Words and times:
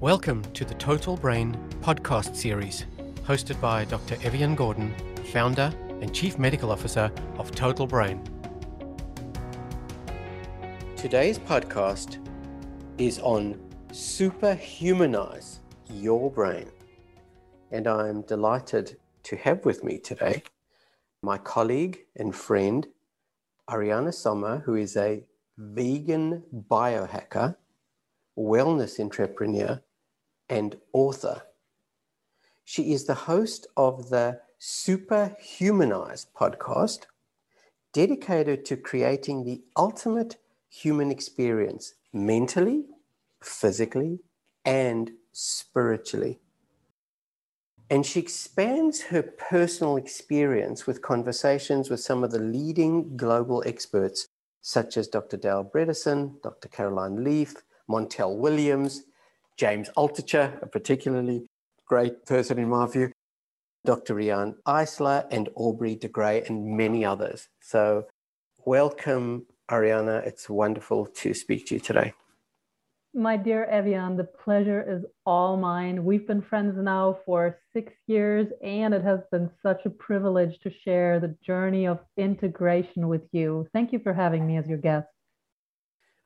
Welcome 0.00 0.42
to 0.52 0.64
the 0.64 0.74
Total 0.74 1.16
Brain 1.16 1.56
podcast 1.80 2.36
series, 2.36 2.86
hosted 3.24 3.60
by 3.60 3.84
Dr. 3.86 4.16
Evian 4.22 4.54
Gordon, 4.54 4.94
founder 5.32 5.72
and 6.00 6.14
chief 6.14 6.38
medical 6.38 6.70
officer 6.70 7.10
of 7.38 7.50
Total 7.50 7.86
Brain. 7.86 8.22
Today's 10.96 11.38
podcast 11.38 12.18
is 12.98 13.18
on 13.18 13.60
superhumanize 13.88 15.58
your 15.90 16.30
brain. 16.30 16.70
And 17.70 17.86
I'm 17.86 18.22
delighted 18.22 18.98
to 19.24 19.36
have 19.36 19.64
with 19.64 19.82
me 19.82 19.98
today 19.98 20.42
my 21.26 21.36
colleague 21.38 21.98
and 22.14 22.32
friend, 22.32 22.86
Ariana 23.68 24.14
Sommer, 24.14 24.58
who 24.64 24.76
is 24.76 24.96
a 24.96 25.24
vegan 25.58 26.44
biohacker, 26.70 27.56
wellness 28.38 29.00
entrepreneur, 29.00 29.82
and 30.48 30.76
author. 30.92 31.42
She 32.64 32.92
is 32.92 33.06
the 33.06 33.26
host 33.26 33.66
of 33.76 34.08
the 34.10 34.40
Superhumanize 34.60 36.26
podcast, 36.32 37.06
dedicated 37.92 38.64
to 38.66 38.76
creating 38.76 39.42
the 39.42 39.62
ultimate 39.76 40.36
human 40.68 41.10
experience 41.10 41.94
mentally, 42.12 42.84
physically, 43.42 44.20
and 44.64 45.10
spiritually. 45.32 46.38
And 47.88 48.04
she 48.04 48.18
expands 48.18 49.00
her 49.02 49.22
personal 49.22 49.96
experience 49.96 50.86
with 50.86 51.02
conversations 51.02 51.88
with 51.88 52.00
some 52.00 52.24
of 52.24 52.32
the 52.32 52.40
leading 52.40 53.16
global 53.16 53.62
experts, 53.64 54.26
such 54.60 54.96
as 54.96 55.06
Dr. 55.06 55.36
Dale 55.36 55.70
Bredesen, 55.72 56.42
Dr. 56.42 56.68
Caroline 56.68 57.22
Leaf, 57.22 57.54
Montel 57.88 58.36
Williams, 58.36 59.04
James 59.56 59.88
Altucher, 59.96 60.60
a 60.62 60.66
particularly 60.66 61.46
great 61.86 62.26
person 62.26 62.58
in 62.58 62.68
my 62.68 62.86
view, 62.86 63.12
Dr. 63.84 64.14
Riane 64.14 64.56
Eisler, 64.66 65.24
and 65.30 65.48
Aubrey 65.54 65.94
de 65.94 66.08
Grey, 66.08 66.42
and 66.48 66.76
many 66.76 67.04
others. 67.04 67.46
So, 67.60 68.06
welcome, 68.64 69.46
Ariana. 69.70 70.26
It's 70.26 70.50
wonderful 70.50 71.06
to 71.06 71.32
speak 71.32 71.66
to 71.66 71.74
you 71.74 71.80
today. 71.80 72.12
My 73.18 73.38
dear 73.38 73.64
Evian, 73.64 74.18
the 74.18 74.24
pleasure 74.24 74.84
is 74.86 75.02
all 75.24 75.56
mine. 75.56 76.04
We've 76.04 76.26
been 76.26 76.42
friends 76.42 76.74
now 76.76 77.16
for 77.24 77.58
six 77.72 77.94
years, 78.06 78.46
and 78.62 78.92
it 78.92 79.02
has 79.04 79.20
been 79.32 79.50
such 79.62 79.86
a 79.86 79.90
privilege 79.90 80.58
to 80.64 80.70
share 80.84 81.18
the 81.18 81.34
journey 81.42 81.86
of 81.86 82.00
integration 82.18 83.08
with 83.08 83.22
you. 83.32 83.66
Thank 83.72 83.94
you 83.94 84.00
for 84.00 84.12
having 84.12 84.46
me 84.46 84.58
as 84.58 84.66
your 84.66 84.76
guest. 84.76 85.08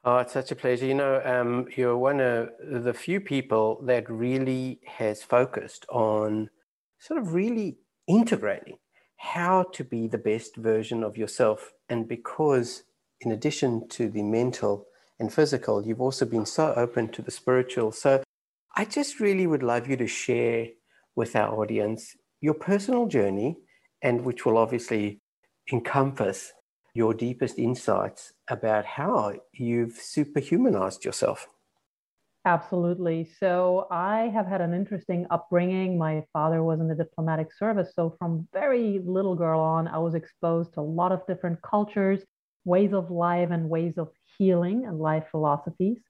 Oh, 0.03 0.17
it's 0.17 0.33
such 0.33 0.51
a 0.51 0.57
pleasure. 0.57 0.85
You 0.85 0.95
know, 0.95 1.23
um, 1.25 1.69
you're 1.77 1.97
one 1.97 2.19
of 2.19 2.49
the 2.61 2.93
few 2.93 3.21
people 3.21 3.81
that 3.85 4.11
really 4.11 4.81
has 4.85 5.23
focused 5.23 5.87
on 5.91 6.51
sort 6.99 7.21
of 7.21 7.35
really 7.35 7.79
integrating 8.09 8.79
how 9.17 9.63
to 9.75 9.85
be 9.85 10.09
the 10.09 10.19
best 10.19 10.57
version 10.57 11.05
of 11.05 11.17
yourself. 11.17 11.73
And 11.89 12.09
because, 12.09 12.83
in 13.21 13.31
addition 13.31 13.87
to 13.91 14.09
the 14.09 14.25
mental 14.25 14.87
and 15.21 15.33
physical, 15.33 15.87
you've 15.87 16.01
also 16.01 16.25
been 16.25 16.47
so 16.47 16.75
open 16.75 17.09
to 17.11 17.23
the 17.23 17.31
spiritual. 17.31 17.93
So 17.93 18.23
I 18.77 18.85
just 18.87 19.21
really 19.21 19.47
would 19.47 19.63
love 19.63 19.87
you 19.87 19.97
to 19.99 20.07
share 20.07 20.69
with 21.15 21.37
our 21.37 21.55
audience 21.61 22.17
your 22.41 22.55
personal 22.55 23.07
journey, 23.07 23.59
and 24.03 24.25
which 24.25 24.47
will 24.47 24.57
obviously 24.57 25.21
encompass 25.71 26.53
your 26.95 27.13
deepest 27.13 27.59
insights 27.59 28.33
about 28.49 28.85
how 28.87 29.35
you've 29.53 29.99
superhumanized 30.01 31.05
yourself. 31.05 31.47
Absolutely. 32.47 33.31
So 33.39 33.87
I 33.91 34.31
have 34.33 34.47
had 34.47 34.63
an 34.63 34.73
interesting 34.73 35.27
upbringing. 35.31 35.99
My 35.99 36.25
father 36.33 36.63
was 36.63 36.81
in 36.81 36.89
the 36.89 36.95
diplomatic 36.95 37.53
service. 37.53 37.93
So 37.95 38.17
from 38.19 38.49
very 38.55 39.01
little 39.05 39.35
girl 39.35 39.61
on, 39.61 39.87
I 39.87 39.99
was 39.99 40.15
exposed 40.15 40.73
to 40.75 40.81
a 40.81 40.83
lot 40.83 41.13
of 41.13 41.27
different 41.27 41.61
cultures, 41.61 42.23
ways 42.65 42.95
of 42.95 43.11
life, 43.11 43.51
and 43.51 43.69
ways 43.69 43.99
of 43.99 44.09
healing 44.41 44.87
and 44.87 44.99
life 44.99 45.27
philosophies. 45.31 46.01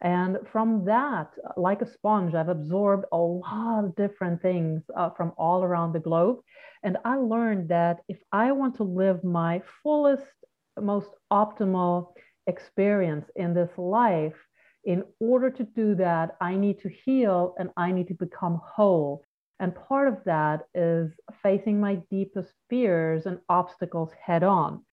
And 0.00 0.38
from 0.52 0.84
that, 0.84 1.30
like 1.56 1.80
a 1.82 1.92
sponge, 1.96 2.34
I've 2.34 2.48
absorbed 2.48 3.04
a 3.12 3.16
lot 3.16 3.84
of 3.84 3.96
different 3.96 4.42
things 4.42 4.82
uh, 4.96 5.10
from 5.16 5.32
all 5.36 5.62
around 5.62 5.92
the 5.92 6.06
globe. 6.08 6.38
And 6.82 6.96
I 7.04 7.16
learned 7.16 7.68
that 7.68 7.98
if 8.08 8.18
I 8.32 8.52
want 8.52 8.74
to 8.76 8.84
live 8.84 9.22
my 9.22 9.62
fullest, 9.82 10.26
most 10.80 11.10
optimal 11.32 12.12
experience 12.46 13.26
in 13.36 13.54
this 13.54 13.70
life, 13.76 14.38
in 14.84 15.04
order 15.20 15.50
to 15.50 15.64
do 15.64 15.94
that, 15.96 16.36
I 16.40 16.56
need 16.56 16.78
to 16.80 16.88
heal 17.04 17.54
and 17.58 17.70
I 17.76 17.92
need 17.92 18.08
to 18.08 18.14
become 18.26 18.60
whole. 18.76 19.24
And 19.60 19.74
part 19.88 20.08
of 20.08 20.18
that 20.24 20.66
is 20.74 21.12
facing 21.42 21.80
my 21.80 21.96
deepest 22.10 22.52
fears 22.70 23.26
and 23.26 23.38
obstacles 23.48 24.12
head 24.24 24.44
on. 24.44 24.84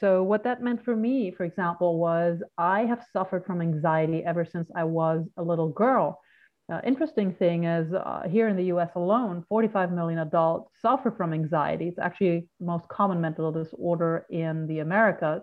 So, 0.00 0.22
what 0.22 0.44
that 0.44 0.62
meant 0.62 0.82
for 0.84 0.96
me, 0.96 1.30
for 1.30 1.44
example, 1.44 1.98
was 1.98 2.42
I 2.56 2.86
have 2.86 3.04
suffered 3.12 3.44
from 3.44 3.60
anxiety 3.60 4.24
ever 4.24 4.46
since 4.46 4.70
I 4.74 4.84
was 4.84 5.26
a 5.36 5.42
little 5.42 5.68
girl. 5.68 6.20
Uh, 6.72 6.80
interesting 6.84 7.34
thing 7.34 7.64
is, 7.64 7.92
uh, 7.92 8.22
here 8.30 8.48
in 8.48 8.56
the 8.56 8.64
US 8.64 8.90
alone, 8.94 9.44
45 9.48 9.92
million 9.92 10.20
adults 10.20 10.70
suffer 10.80 11.10
from 11.10 11.34
anxiety. 11.34 11.88
It's 11.88 11.98
actually 11.98 12.48
the 12.60 12.66
most 12.66 12.88
common 12.88 13.20
mental 13.20 13.52
disorder 13.52 14.24
in 14.30 14.66
the 14.68 14.78
Americas. 14.78 15.42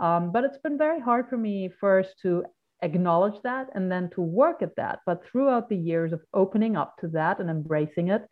Um, 0.00 0.32
but 0.32 0.44
it's 0.44 0.58
been 0.58 0.78
very 0.78 0.98
hard 0.98 1.28
for 1.28 1.36
me 1.36 1.70
first 1.80 2.14
to 2.22 2.44
acknowledge 2.82 3.40
that 3.42 3.68
and 3.74 3.92
then 3.92 4.10
to 4.14 4.20
work 4.20 4.62
at 4.62 4.74
that. 4.76 5.00
But 5.06 5.24
throughout 5.24 5.68
the 5.68 5.76
years 5.76 6.12
of 6.12 6.22
opening 6.34 6.76
up 6.76 6.96
to 7.00 7.08
that 7.08 7.38
and 7.38 7.48
embracing 7.48 8.08
it, 8.08 8.22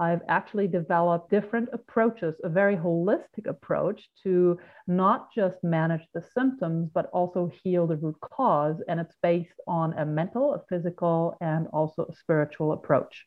I've 0.00 0.22
actually 0.28 0.66
developed 0.66 1.30
different 1.30 1.68
approaches, 1.74 2.34
a 2.42 2.48
very 2.48 2.74
holistic 2.74 3.46
approach 3.46 4.08
to 4.22 4.58
not 4.86 5.28
just 5.32 5.62
manage 5.62 6.00
the 6.14 6.22
symptoms, 6.34 6.88
but 6.94 7.10
also 7.12 7.52
heal 7.62 7.86
the 7.86 7.96
root 7.96 8.16
cause. 8.20 8.76
And 8.88 8.98
it's 8.98 9.14
based 9.22 9.60
on 9.68 9.92
a 9.98 10.06
mental, 10.06 10.54
a 10.54 10.62
physical, 10.70 11.36
and 11.42 11.66
also 11.74 12.06
a 12.10 12.16
spiritual 12.16 12.72
approach. 12.72 13.26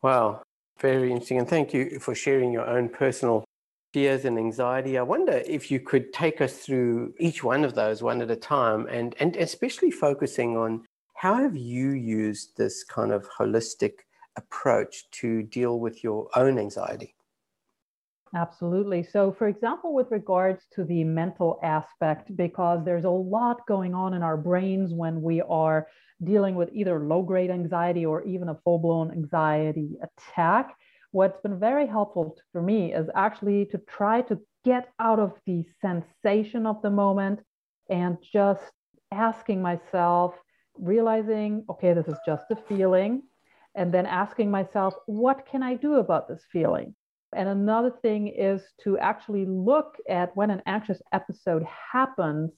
Wow, 0.00 0.42
very 0.78 1.10
interesting. 1.10 1.38
And 1.38 1.48
thank 1.48 1.74
you 1.74 1.98
for 1.98 2.14
sharing 2.14 2.52
your 2.52 2.68
own 2.68 2.88
personal 2.88 3.44
fears 3.92 4.24
and 4.24 4.38
anxiety. 4.38 4.96
I 4.96 5.02
wonder 5.02 5.42
if 5.44 5.72
you 5.72 5.80
could 5.80 6.12
take 6.12 6.40
us 6.40 6.58
through 6.58 7.14
each 7.18 7.42
one 7.42 7.64
of 7.64 7.74
those 7.74 8.00
one 8.00 8.22
at 8.22 8.30
a 8.30 8.36
time 8.36 8.86
and, 8.86 9.16
and 9.18 9.34
especially 9.34 9.90
focusing 9.90 10.56
on 10.56 10.84
how 11.14 11.34
have 11.34 11.56
you 11.56 11.90
used 11.90 12.56
this 12.56 12.84
kind 12.84 13.10
of 13.10 13.28
holistic 13.28 13.94
approach 14.40 15.10
to 15.20 15.42
deal 15.42 15.78
with 15.78 16.02
your 16.02 16.28
own 16.34 16.58
anxiety? 16.58 17.14
Absolutely. 18.34 19.02
So, 19.02 19.32
for 19.32 19.48
example, 19.48 19.92
with 19.92 20.10
regards 20.10 20.62
to 20.74 20.84
the 20.84 21.02
mental 21.02 21.58
aspect, 21.64 22.36
because 22.36 22.84
there's 22.84 23.04
a 23.04 23.10
lot 23.10 23.66
going 23.66 23.92
on 23.94 24.14
in 24.14 24.22
our 24.22 24.36
brains 24.36 24.92
when 24.94 25.20
we 25.20 25.40
are 25.42 25.88
dealing 26.22 26.54
with 26.54 26.70
either 26.72 27.00
low 27.00 27.22
grade 27.22 27.50
anxiety 27.50 28.06
or 28.06 28.22
even 28.22 28.48
a 28.48 28.58
full 28.62 28.78
blown 28.78 29.10
anxiety 29.10 29.98
attack, 30.08 30.76
what's 31.10 31.40
been 31.40 31.58
very 31.58 31.86
helpful 31.86 32.36
for 32.52 32.62
me 32.62 32.94
is 32.94 33.08
actually 33.16 33.64
to 33.66 33.78
try 33.78 34.22
to 34.22 34.38
get 34.64 34.90
out 35.00 35.18
of 35.18 35.32
the 35.46 35.64
sensation 35.80 36.66
of 36.66 36.80
the 36.82 36.90
moment 36.90 37.40
and 37.88 38.16
just 38.32 38.72
asking 39.10 39.60
myself, 39.60 40.34
realizing, 40.78 41.64
okay, 41.68 41.92
this 41.94 42.06
is 42.06 42.18
just 42.24 42.44
a 42.52 42.56
feeling 42.68 43.22
and 43.74 43.92
then 43.92 44.06
asking 44.06 44.50
myself, 44.50 44.94
what 45.06 45.46
can 45.46 45.62
I 45.62 45.74
do 45.74 45.94
about 45.96 46.28
this 46.28 46.42
feeling? 46.52 46.94
And 47.34 47.48
another 47.48 47.92
thing 48.02 48.28
is 48.28 48.62
to 48.82 48.98
actually 48.98 49.46
look 49.46 49.96
at 50.08 50.36
when 50.36 50.50
an 50.50 50.62
anxious 50.66 51.00
episode 51.12 51.64
happens, 51.92 52.50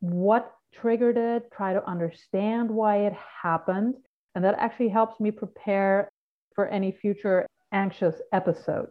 what 0.00 0.52
triggered 0.74 1.16
it, 1.16 1.50
try 1.52 1.72
to 1.72 1.88
understand 1.88 2.70
why 2.70 3.06
it 3.06 3.14
happened. 3.42 3.94
And 4.34 4.44
that 4.44 4.58
actually 4.58 4.88
helps 4.90 5.20
me 5.20 5.30
prepare 5.30 6.08
for 6.54 6.68
any 6.68 6.92
future 6.92 7.46
anxious 7.72 8.20
episode. 8.32 8.88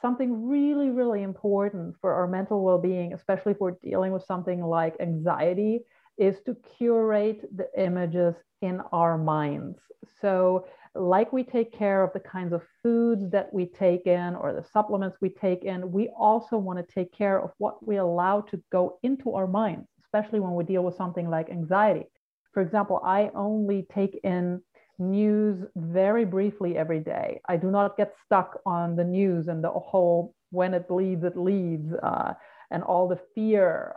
Something 0.00 0.48
really, 0.48 0.90
really 0.90 1.22
important 1.22 1.94
for 2.00 2.12
our 2.12 2.26
mental 2.26 2.64
well 2.64 2.78
being, 2.78 3.12
especially 3.12 3.52
if 3.52 3.60
we're 3.60 3.76
dealing 3.82 4.12
with 4.12 4.24
something 4.24 4.62
like 4.64 4.94
anxiety, 5.00 5.80
is 6.18 6.36
to 6.46 6.56
curate 6.76 7.48
the 7.56 7.68
images 7.80 8.34
in 8.62 8.80
our 8.92 9.16
minds. 9.16 9.78
So, 10.20 10.66
like 10.98 11.32
we 11.32 11.44
take 11.44 11.72
care 11.72 12.02
of 12.02 12.12
the 12.12 12.20
kinds 12.20 12.52
of 12.52 12.62
foods 12.82 13.30
that 13.30 13.52
we 13.52 13.66
take 13.66 14.06
in 14.06 14.34
or 14.34 14.52
the 14.52 14.64
supplements 14.72 15.16
we 15.20 15.30
take 15.30 15.64
in, 15.64 15.92
we 15.92 16.08
also 16.08 16.56
want 16.56 16.78
to 16.78 16.94
take 16.94 17.12
care 17.12 17.40
of 17.40 17.50
what 17.58 17.86
we 17.86 17.96
allow 17.96 18.40
to 18.42 18.62
go 18.70 18.98
into 19.02 19.34
our 19.34 19.46
minds, 19.46 19.86
especially 20.04 20.40
when 20.40 20.54
we 20.54 20.64
deal 20.64 20.82
with 20.82 20.96
something 20.96 21.28
like 21.30 21.50
anxiety. 21.50 22.06
For 22.52 22.62
example, 22.62 23.00
I 23.04 23.30
only 23.34 23.86
take 23.94 24.18
in 24.24 24.62
news 24.98 25.64
very 25.76 26.24
briefly 26.24 26.76
every 26.76 27.00
day. 27.00 27.40
I 27.48 27.56
do 27.56 27.70
not 27.70 27.96
get 27.96 28.14
stuck 28.24 28.60
on 28.66 28.96
the 28.96 29.04
news 29.04 29.48
and 29.48 29.62
the 29.62 29.70
whole 29.70 30.34
when 30.50 30.74
it 30.74 30.88
bleeds, 30.88 31.24
it 31.24 31.36
leads. 31.36 31.92
Uh, 32.02 32.34
and 32.70 32.82
all 32.82 33.08
the 33.08 33.20
fear 33.34 33.96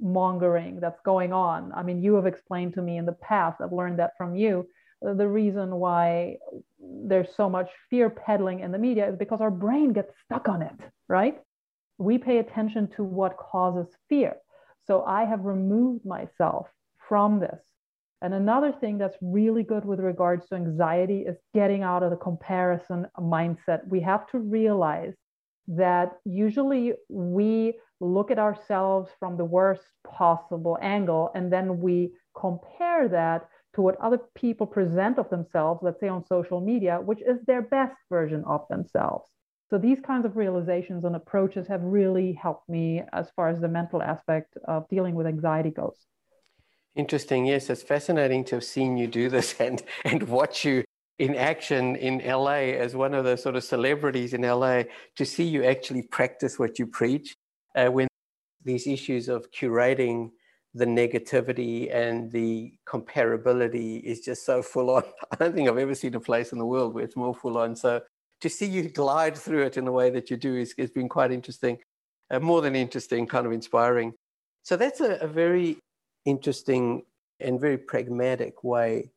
mongering 0.00 0.80
that's 0.80 1.00
going 1.04 1.32
on. 1.32 1.72
I 1.74 1.82
mean, 1.82 2.02
you 2.02 2.14
have 2.14 2.26
explained 2.26 2.74
to 2.74 2.82
me 2.82 2.96
in 2.96 3.06
the 3.06 3.12
past, 3.12 3.60
I've 3.60 3.72
learned 3.72 3.98
that 3.98 4.12
from 4.16 4.34
you. 4.34 4.66
The 5.02 5.28
reason 5.28 5.76
why 5.76 6.36
there's 6.80 7.34
so 7.34 7.48
much 7.48 7.70
fear 7.90 8.08
peddling 8.10 8.60
in 8.60 8.72
the 8.72 8.78
media 8.78 9.08
is 9.08 9.16
because 9.16 9.40
our 9.40 9.50
brain 9.50 9.92
gets 9.92 10.12
stuck 10.24 10.48
on 10.48 10.62
it, 10.62 10.78
right? 11.08 11.40
We 11.98 12.18
pay 12.18 12.38
attention 12.38 12.88
to 12.96 13.04
what 13.04 13.36
causes 13.36 13.88
fear. 14.08 14.36
So 14.86 15.04
I 15.04 15.24
have 15.24 15.44
removed 15.44 16.04
myself 16.04 16.68
from 17.08 17.40
this. 17.40 17.60
And 18.20 18.34
another 18.34 18.72
thing 18.72 18.98
that's 18.98 19.16
really 19.20 19.64
good 19.64 19.84
with 19.84 19.98
regards 19.98 20.48
to 20.48 20.54
anxiety 20.54 21.22
is 21.22 21.36
getting 21.54 21.82
out 21.82 22.04
of 22.04 22.10
the 22.10 22.16
comparison 22.16 23.08
mindset. 23.18 23.86
We 23.88 24.00
have 24.00 24.28
to 24.28 24.38
realize 24.38 25.14
that 25.66 26.12
usually 26.24 26.94
we 27.08 27.74
look 28.00 28.30
at 28.30 28.38
ourselves 28.38 29.10
from 29.18 29.36
the 29.36 29.44
worst 29.44 29.82
possible 30.06 30.78
angle 30.80 31.30
and 31.34 31.52
then 31.52 31.80
we 31.80 32.12
compare 32.36 33.08
that 33.08 33.48
to 33.74 33.82
what 33.82 34.00
other 34.00 34.18
people 34.34 34.66
present 34.66 35.18
of 35.18 35.30
themselves, 35.30 35.80
let's 35.82 36.00
say 36.00 36.08
on 36.08 36.24
social 36.26 36.60
media, 36.60 37.00
which 37.00 37.20
is 37.20 37.38
their 37.46 37.62
best 37.62 37.96
version 38.10 38.44
of 38.46 38.66
themselves. 38.68 39.24
So 39.70 39.78
these 39.78 40.00
kinds 40.00 40.26
of 40.26 40.36
realizations 40.36 41.04
and 41.04 41.16
approaches 41.16 41.66
have 41.68 41.82
really 41.82 42.34
helped 42.34 42.68
me 42.68 43.02
as 43.12 43.30
far 43.34 43.48
as 43.48 43.60
the 43.60 43.68
mental 43.68 44.02
aspect 44.02 44.58
of 44.68 44.86
dealing 44.90 45.14
with 45.14 45.26
anxiety 45.26 45.70
goes. 45.70 45.96
Interesting. 46.94 47.46
Yes, 47.46 47.70
it's 47.70 47.82
fascinating 47.82 48.44
to 48.44 48.56
have 48.56 48.64
seen 48.64 48.98
you 48.98 49.06
do 49.06 49.30
this 49.30 49.54
and 49.60 49.82
and 50.04 50.24
watch 50.24 50.64
you 50.64 50.84
in 51.18 51.34
action 51.34 51.96
in 51.96 52.18
LA 52.18 52.74
as 52.84 52.94
one 52.94 53.14
of 53.14 53.24
the 53.24 53.36
sort 53.36 53.56
of 53.56 53.64
celebrities 53.64 54.34
in 54.34 54.42
LA 54.42 54.82
to 55.16 55.24
see 55.24 55.44
you 55.44 55.64
actually 55.64 56.02
practice 56.02 56.58
what 56.58 56.78
you 56.78 56.86
preach 56.86 57.34
uh, 57.76 57.86
when 57.86 58.08
these 58.64 58.86
issues 58.86 59.28
of 59.28 59.50
curating 59.52 60.30
the 60.74 60.86
negativity 60.86 61.94
and 61.94 62.30
the 62.32 62.72
comparability 62.86 64.02
is 64.02 64.20
just 64.20 64.46
so 64.46 64.62
full 64.62 64.90
on. 64.90 65.02
I 65.30 65.36
don't 65.36 65.54
think 65.54 65.68
I've 65.68 65.78
ever 65.78 65.94
seen 65.94 66.14
a 66.14 66.20
place 66.20 66.52
in 66.52 66.58
the 66.58 66.66
world 66.66 66.94
where 66.94 67.04
it's 67.04 67.16
more 67.16 67.34
full 67.34 67.58
on. 67.58 67.76
So 67.76 68.00
to 68.40 68.48
see 68.48 68.66
you 68.66 68.88
glide 68.88 69.36
through 69.36 69.64
it 69.64 69.76
in 69.76 69.84
the 69.84 69.92
way 69.92 70.10
that 70.10 70.30
you 70.30 70.36
do 70.36 70.56
is, 70.56 70.74
has 70.78 70.90
been 70.90 71.08
quite 71.08 71.30
interesting, 71.30 71.78
uh, 72.30 72.40
more 72.40 72.62
than 72.62 72.74
interesting, 72.74 73.26
kind 73.26 73.46
of 73.46 73.52
inspiring. 73.52 74.14
So 74.62 74.76
that's 74.76 75.00
a, 75.00 75.16
a 75.16 75.26
very 75.26 75.78
interesting 76.24 77.02
and 77.40 77.60
very 77.60 77.78
pragmatic 77.78 78.64
way 78.64 79.10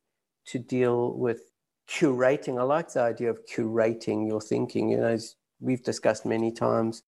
to 0.47 0.59
deal 0.59 1.13
with 1.13 1.51
curating. 1.89 2.59
I 2.59 2.63
like 2.63 2.91
the 2.91 3.01
idea 3.01 3.29
of 3.29 3.39
curating 3.45 4.27
your 4.27 4.41
thinking. 4.41 4.89
You 4.89 4.97
know, 4.97 5.07
as 5.07 5.35
we've 5.59 5.83
discussed 5.83 6.25
many 6.25 6.51
times, 6.51 7.03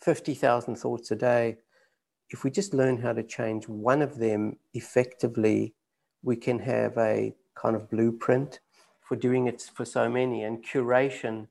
50,000 0.00 0.76
thoughts 0.76 1.10
a 1.10 1.16
day. 1.16 1.56
If 2.32 2.44
we 2.44 2.50
just 2.50 2.72
learn 2.72 2.96
how 2.96 3.12
to 3.12 3.22
change 3.22 3.68
one 3.68 4.00
of 4.00 4.18
them 4.18 4.56
effectively, 4.72 5.74
we 6.22 6.36
can 6.36 6.58
have 6.60 6.96
a 6.96 7.34
kind 7.54 7.76
of 7.76 7.90
blueprint 7.90 8.60
for 9.02 9.16
doing 9.16 9.46
it 9.48 9.60
for 9.74 9.84
so 9.84 10.08
many. 10.08 10.42
And 10.44 10.64
curation, 10.64 11.48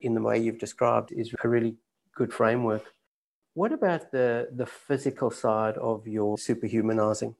in 0.00 0.14
the 0.14 0.22
way 0.22 0.38
you've 0.38 0.60
described, 0.60 1.10
is 1.10 1.34
a 1.42 1.48
really 1.48 1.74
good 2.14 2.32
framework. 2.32 2.84
What 3.54 3.72
about 3.72 4.12
the, 4.12 4.48
the 4.54 4.66
physical 4.66 5.32
side 5.32 5.76
of 5.78 6.06
your 6.06 6.36
superhumanizing? 6.36 7.34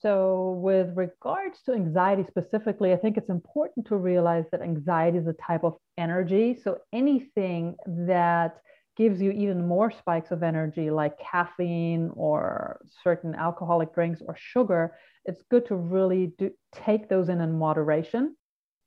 So, 0.00 0.52
with 0.62 0.96
regards 0.96 1.60
to 1.62 1.72
anxiety 1.72 2.24
specifically, 2.26 2.92
I 2.92 2.96
think 2.96 3.16
it's 3.16 3.28
important 3.28 3.86
to 3.88 3.96
realize 3.96 4.44
that 4.52 4.62
anxiety 4.62 5.18
is 5.18 5.26
a 5.26 5.34
type 5.34 5.64
of 5.64 5.76
energy. 5.98 6.56
So, 6.62 6.78
anything 6.92 7.74
that 7.86 8.60
gives 8.98 9.22
you 9.22 9.30
even 9.30 9.66
more 9.66 9.92
spikes 9.92 10.32
of 10.32 10.42
energy, 10.42 10.90
like 10.90 11.18
caffeine 11.20 12.10
or 12.14 12.80
certain 13.04 13.34
alcoholic 13.34 13.94
drinks 13.94 14.20
or 14.26 14.36
sugar, 14.36 14.94
it's 15.24 15.42
good 15.50 15.64
to 15.66 15.76
really 15.76 16.32
do, 16.36 16.50
take 16.72 17.08
those 17.08 17.28
in 17.28 17.40
in 17.40 17.56
moderation. 17.56 18.36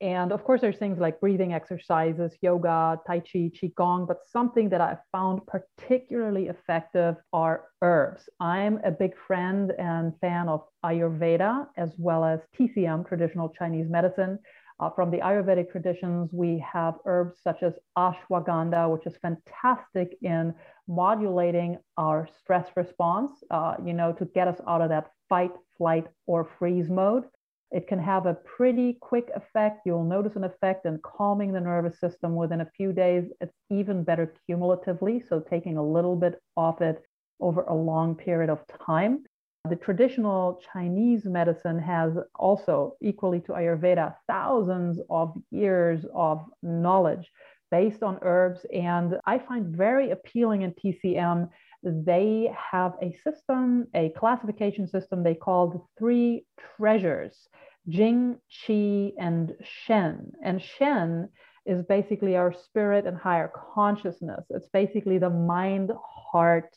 And 0.01 0.31
of 0.31 0.43
course, 0.43 0.61
there's 0.61 0.79
things 0.79 0.97
like 0.97 1.19
breathing 1.19 1.53
exercises, 1.53 2.35
yoga, 2.41 2.99
Tai 3.05 3.19
Chi, 3.19 3.51
Qigong, 3.55 4.07
but 4.07 4.17
something 4.29 4.67
that 4.69 4.81
I've 4.81 4.97
found 5.11 5.41
particularly 5.45 6.47
effective 6.47 7.15
are 7.31 7.65
herbs. 7.83 8.27
I'm 8.39 8.79
a 8.83 8.89
big 8.89 9.13
friend 9.27 9.71
and 9.77 10.13
fan 10.19 10.49
of 10.49 10.61
Ayurveda 10.83 11.67
as 11.77 11.93
well 11.99 12.25
as 12.25 12.39
TCM, 12.57 13.07
traditional 13.07 13.49
Chinese 13.49 13.89
medicine. 13.89 14.39
Uh, 14.81 14.89
from 14.89 15.11
the 15.11 15.17
Ayurvedic 15.17 15.71
traditions, 15.71 16.31
we 16.33 16.57
have 16.57 16.95
herbs 17.05 17.37
such 17.43 17.61
as 17.61 17.73
ashwagandha, 17.95 18.91
which 18.91 19.05
is 19.05 19.15
fantastic 19.21 20.17
in 20.23 20.55
modulating 20.87 21.77
our 21.97 22.27
stress 22.39 22.67
response, 22.75 23.31
uh, 23.51 23.75
you 23.85 23.93
know, 23.93 24.11
to 24.11 24.25
get 24.25 24.47
us 24.47 24.59
out 24.67 24.81
of 24.81 24.89
that 24.89 25.11
fight, 25.29 25.51
flight, 25.77 26.07
or 26.25 26.49
freeze 26.57 26.89
mode. 26.89 27.25
It 27.69 27.87
can 27.87 27.99
have 27.99 28.25
a 28.25 28.33
pretty 28.33 28.97
quick 28.99 29.29
effect. 29.35 29.81
You'll 29.85 30.03
notice 30.03 30.35
an 30.35 30.43
effect 30.43 30.87
in 30.87 30.99
calming 31.03 31.53
the 31.53 31.61
nervous 31.61 31.99
system 31.99 32.35
within 32.35 32.61
a 32.61 32.71
few 32.75 32.91
days. 32.91 33.31
It's 33.39 33.55
even 33.69 34.03
better 34.03 34.33
cumulatively, 34.47 35.23
so 35.29 35.39
taking 35.39 35.77
a 35.77 35.85
little 35.85 36.15
bit 36.15 36.41
off 36.57 36.81
it 36.81 37.03
over 37.39 37.61
a 37.61 37.75
long 37.75 38.15
period 38.15 38.49
of 38.49 38.65
time. 38.83 39.25
The 39.69 39.75
traditional 39.75 40.59
Chinese 40.73 41.25
medicine 41.25 41.79
has 41.79 42.13
also, 42.35 42.95
equally 43.01 43.39
to 43.41 43.51
Ayurveda, 43.51 44.15
thousands 44.27 44.99
of 45.09 45.35
years 45.51 46.05
of 46.15 46.43
knowledge 46.63 47.31
based 47.69 48.03
on 48.03 48.19
herbs. 48.21 48.65
And 48.73 49.17
I 49.25 49.37
find 49.39 49.75
very 49.75 50.11
appealing 50.11 50.63
in 50.63 50.73
TCM 50.73 51.49
they 51.83 52.53
have 52.71 52.93
a 53.01 53.13
system, 53.23 53.87
a 53.95 54.09
classification 54.09 54.87
system 54.87 55.23
they 55.23 55.35
call 55.35 55.67
the 55.69 55.81
three 55.97 56.45
treasures 56.77 57.47
Jing, 57.89 58.37
Qi, 58.51 59.13
and 59.17 59.55
Shen. 59.63 60.31
And 60.43 60.61
Shen 60.61 61.29
is 61.65 61.81
basically 61.83 62.35
our 62.35 62.53
spirit 62.53 63.07
and 63.07 63.17
higher 63.17 63.51
consciousness. 63.73 64.45
It's 64.49 64.69
basically 64.69 65.17
the 65.17 65.29
mind 65.29 65.91
heart 66.31 66.75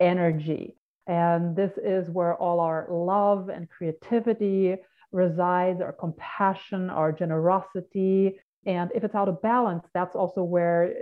energy. 0.00 0.77
And 1.08 1.56
this 1.56 1.72
is 1.78 2.10
where 2.10 2.34
all 2.36 2.60
our 2.60 2.86
love 2.90 3.48
and 3.48 3.68
creativity 3.68 4.76
resides, 5.10 5.80
our 5.80 5.92
compassion, 5.92 6.90
our 6.90 7.12
generosity. 7.12 8.38
And 8.66 8.92
if 8.94 9.02
it's 9.04 9.14
out 9.14 9.28
of 9.28 9.40
balance, 9.40 9.86
that's 9.94 10.14
also 10.14 10.42
where 10.42 10.94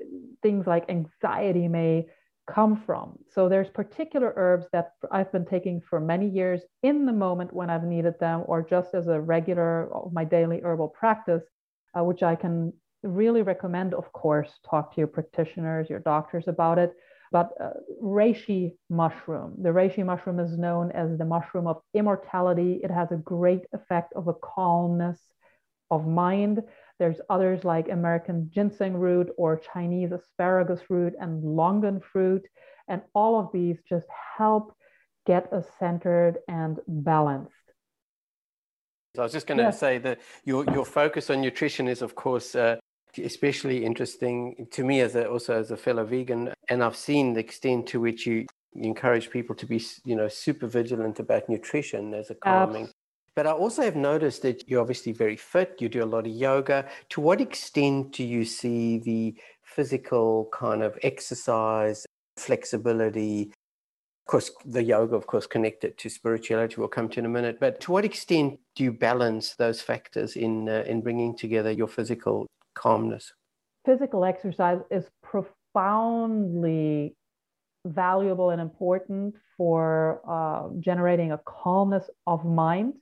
things 0.43 0.67
like 0.67 0.89
anxiety 0.89 1.67
may 1.67 2.07
come 2.49 2.81
from. 2.87 3.19
So 3.29 3.49
there's 3.49 3.69
particular 3.69 4.33
herbs 4.37 4.67
that 4.73 4.93
I've 5.11 5.33
been 5.33 5.45
taking 5.45 5.81
for 5.81 5.99
many 5.99 6.29
years 6.29 6.63
in 6.85 7.05
the 7.05 7.13
moment 7.13 7.53
when 7.53 7.69
I've 7.69 7.83
needed 7.83 8.15
them, 8.21 8.45
or 8.47 8.63
just 8.63 8.95
as 8.95 9.09
a 9.09 9.21
regular 9.21 9.93
of 9.93 10.13
my 10.13 10.25
daily 10.25 10.61
herbal 10.63 10.91
practice, 10.91 11.43
uh, 11.99 12.05
which 12.05 12.23
I 12.23 12.37
can 12.37 12.73
really 13.03 13.43
recommend. 13.43 13.95
Of 13.95 14.13
course, 14.13 14.61
talk 14.71 14.95
to 14.95 15.01
your 15.01 15.09
practitioners, 15.09 15.91
your 15.91 15.99
doctors 15.99 16.47
about 16.47 16.79
it. 16.79 16.95
But 17.37 17.53
uh, 17.61 17.71
reishi 18.03 18.77
mushroom, 18.89 19.57
the 19.61 19.69
reishi 19.69 20.03
mushroom 20.03 20.41
is 20.41 20.57
known 20.57 20.91
as 20.93 21.19
the 21.19 21.27
mushroom 21.27 21.67
of 21.67 21.83
immortality. 21.93 22.81
It 22.83 22.91
has 22.91 23.13
a 23.13 23.17
great 23.17 23.65
effect 23.75 24.15
of 24.15 24.27
a 24.29 24.33
calmness 24.33 25.21
of 25.91 26.07
mind. 26.07 26.63
There's 26.99 27.21
others 27.29 27.63
like 27.63 27.91
American 27.91 28.51
ginseng 28.55 28.95
root 28.95 29.29
or 29.37 29.61
Chinese 29.75 30.13
asparagus 30.13 30.81
root 30.89 31.13
and 31.21 31.43
longan 31.43 32.03
fruit. 32.03 32.47
And 32.89 33.03
all 33.13 33.39
of 33.39 33.51
these 33.53 33.77
just 33.87 34.09
help 34.39 34.75
get 35.27 35.53
us 35.53 35.67
centered 35.79 36.39
and 36.49 36.79
balanced. 36.89 37.53
So 39.15 39.21
I 39.21 39.25
was 39.27 39.33
just 39.33 39.47
going 39.47 39.59
to 39.59 39.65
yes. 39.65 39.79
say 39.79 39.99
that 39.99 40.21
your, 40.47 40.65
your 40.73 40.87
focus 40.87 41.29
on 41.29 41.43
nutrition 41.43 41.87
is, 41.87 42.01
of 42.01 42.15
course, 42.15 42.55
uh, 42.55 42.77
especially 43.19 43.85
interesting 43.85 44.67
to 44.71 44.85
me 44.85 45.01
as 45.01 45.15
a, 45.15 45.29
also 45.29 45.59
as 45.59 45.71
a 45.71 45.77
fellow 45.77 46.05
vegan. 46.05 46.53
And 46.69 46.83
I've 46.83 46.97
seen 46.97 47.35
the 47.35 47.41
extent 47.41 47.87
to 47.89 48.01
which 48.01 48.27
you 48.27 48.47
encourage 48.75 49.31
people 49.31 49.55
to 49.57 49.67
be, 49.67 49.83
you 50.05 50.17
know, 50.17 50.29
super 50.29 50.67
vigilant 50.67 51.19
about 51.19 51.49
nutrition 51.49 52.15
as 52.15 52.31
a 52.31 52.35
calming 52.35 52.89
but 53.37 53.47
I 53.47 53.53
also 53.53 53.83
have 53.83 53.97
noticed 53.97 54.41
that 54.43 54.67
you're 54.67 54.81
obviously 54.81 55.13
very 55.13 55.37
fit, 55.37 55.77
you 55.79 55.91
do 55.91 56.03
a 56.03 56.07
lot 56.07 56.27
of 56.27 56.33
yoga. 56.33 56.89
To 57.11 57.21
what 57.21 57.41
extent 57.41 58.13
do 58.13 58.25
you 58.25 58.47
see 58.47 58.99
the 58.99 59.35
physical 59.63 60.49
kind 60.53 60.83
of 60.83 60.99
exercise, 61.03 62.07
flexibility? 62.39 63.53
Of 64.27 64.31
course, 64.31 64.51
the 64.65 64.83
yoga, 64.83 65.15
of 65.17 65.27
course, 65.27 65.47
connected 65.47 65.99
to 65.99 66.09
spirituality, 66.09 66.77
we'll 66.79 66.89
come 66.89 67.11
to 67.11 67.21
in 67.21 67.27
a 67.27 67.29
minute. 67.29 67.59
But 67.61 67.79
to 67.83 67.93
what 67.93 68.07
extent 68.07 68.59
do 68.75 68.85
you 68.85 68.93
balance 68.93 69.55
those 69.55 69.83
factors 69.83 70.35
in, 70.35 70.71
uh, 70.71 70.85
in 70.87 71.03
bringing 71.03 71.37
together 71.37 71.71
your 71.71 71.89
physical 71.89 72.47
calmness? 72.77 73.33
Physical 73.85 74.25
exercise 74.25 74.81
is 74.91 75.05
profoundly 75.23 77.17
valuable 77.87 78.51
and 78.51 78.61
important 78.61 79.35
for 79.57 80.21
uh, 80.29 80.69
generating 80.81 81.33
a 81.33 81.41
calmness 81.47 82.09
of 82.27 82.45
mind 82.45 82.95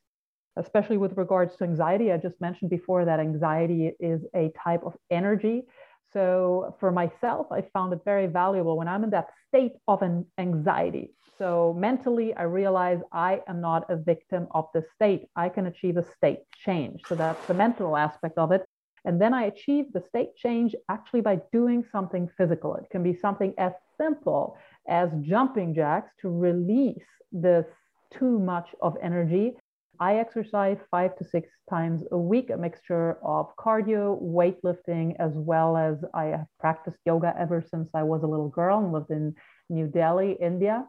especially 0.57 0.97
with 0.97 1.17
regards 1.17 1.57
to 1.57 1.65
anxiety. 1.65 2.13
I 2.13 2.17
just 2.17 2.41
mentioned 2.41 2.71
before 2.71 3.05
that 3.05 3.21
anxiety 3.21 3.93
is 3.99 4.23
a 4.35 4.53
type 4.63 4.83
of 4.85 4.95
energy. 5.11 5.65
So 6.13 6.77
for 6.79 6.93
myself, 6.93 7.49
I 7.51 7.63
found 7.73 7.93
it 7.93 8.01
very 8.05 8.27
valuable 8.27 8.77
when 8.77 8.87
I'm 8.87 9.03
in 9.03 9.11
that 9.11 9.29
state 9.49 9.73
of 9.89 10.03
an 10.03 10.27
anxiety. 10.39 11.13
So 11.39 11.75
mentally, 11.77 12.33
I 12.35 12.45
realize 12.45 13.01
I 13.11 13.41
am 13.49 13.61
not 13.61 13.91
a 13.91 13.97
victim 13.97 14.47
of 14.53 14.67
the 14.73 14.85
state. 14.95 15.29
I 15.35 15.49
can 15.49 15.67
achieve 15.67 15.97
a 15.97 16.05
state 16.17 16.41
change. 16.65 17.03
So 17.09 17.17
that's 17.17 17.45
the 17.47 17.55
mental 17.55 17.97
aspect 17.97 18.39
of 18.39 18.53
it. 18.53 18.65
And 19.05 19.21
then 19.21 19.35
I 19.35 19.45
achieve 19.45 19.87
the 19.93 20.03
state 20.09 20.37
change 20.37 20.75
actually 20.89 21.21
by 21.21 21.41
doing 21.53 21.85
something 21.93 22.29
physical. 22.37 22.75
It 22.77 22.89
can 22.91 23.03
be 23.03 23.15
something 23.15 23.55
as 23.59 23.73
simple 23.99 24.57
as 24.89 25.11
jumping 25.21 25.75
jacks 25.75 26.11
to 26.23 26.29
release 26.31 27.05
this 27.33 27.67
too 28.11 28.39
much 28.39 28.69
of 28.81 28.97
energy 29.03 29.57
I 30.01 30.17
exercise 30.17 30.79
five 30.91 31.17
to 31.17 31.25
six 31.25 31.49
times 31.71 32.03
a 32.11 32.19
week, 32.19 32.51
a 32.51 32.57
mixture 32.57 33.17
of 33.23 33.55
cardio, 33.57 34.21
weightlifting, 34.21 35.15
as 35.21 35.33
well 35.35 35.77
as 35.77 36.05
I 36.13 36.25
have 36.27 36.47
practiced 36.59 36.99
yoga 37.07 37.35
ever 37.39 37.63
since 37.63 37.91
I 37.95 38.03
was 38.03 38.23
a 38.23 38.27
little 38.27 38.49
girl 38.49 38.79
and 38.79 38.93
lived 38.93 39.11
in 39.11 39.35
New 39.71 39.87
Delhi, 39.87 40.37
India. 40.41 40.85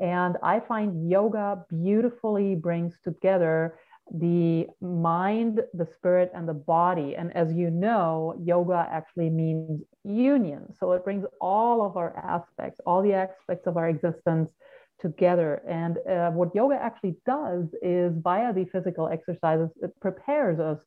And 0.00 0.36
I 0.42 0.60
find 0.60 1.08
yoga 1.08 1.64
beautifully 1.68 2.56
brings 2.56 2.98
together 3.04 3.78
the 4.12 4.66
mind, 4.80 5.60
the 5.74 5.86
spirit, 5.96 6.30
and 6.34 6.48
the 6.48 6.54
body. 6.54 7.16
And 7.16 7.34
as 7.36 7.52
you 7.52 7.70
know, 7.70 8.34
yoga 8.42 8.86
actually 8.90 9.30
means 9.30 9.82
union. 10.04 10.72
So 10.78 10.92
it 10.92 11.04
brings 11.04 11.24
all 11.40 11.84
of 11.84 11.96
our 11.96 12.16
aspects, 12.16 12.80
all 12.86 13.02
the 13.02 13.14
aspects 13.14 13.66
of 13.66 13.76
our 13.76 13.88
existence 13.88 14.50
together. 15.00 15.62
And 15.68 15.98
uh, 16.08 16.30
what 16.30 16.54
yoga 16.54 16.76
actually 16.80 17.16
does 17.24 17.66
is 17.82 18.12
via 18.18 18.52
the 18.52 18.64
physical 18.66 19.08
exercises, 19.08 19.70
it 19.82 19.92
prepares 20.00 20.58
us 20.58 20.78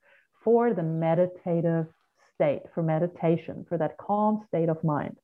for 0.43 0.73
the 0.73 0.83
meditative 0.83 1.87
state, 2.35 2.61
for 2.73 2.83
meditation, 2.83 3.65
for 3.69 3.77
that 3.77 3.97
calm 3.97 4.43
state 4.47 4.69
of 4.69 4.83
mind. 4.83 5.17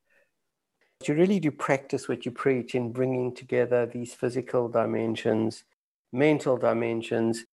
You 1.05 1.13
really 1.13 1.39
do 1.39 1.51
practice 1.51 2.07
what 2.07 2.25
you 2.25 2.31
preach 2.31 2.73
in 2.73 2.91
bringing 2.91 3.33
together 3.33 3.85
these 3.85 4.13
physical 4.13 4.67
dimensions, 4.67 5.63
mental 6.11 6.57
dimensions. 6.57 7.45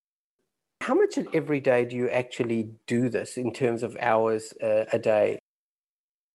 How 0.84 0.94
much 0.94 1.18
every 1.32 1.60
day 1.60 1.86
do 1.86 1.96
you 1.96 2.10
actually 2.10 2.68
do 2.86 3.08
this 3.08 3.38
in 3.38 3.54
terms 3.54 3.82
of 3.82 3.96
hours 3.98 4.52
uh, 4.62 4.84
a 4.92 4.98
day? 4.98 5.38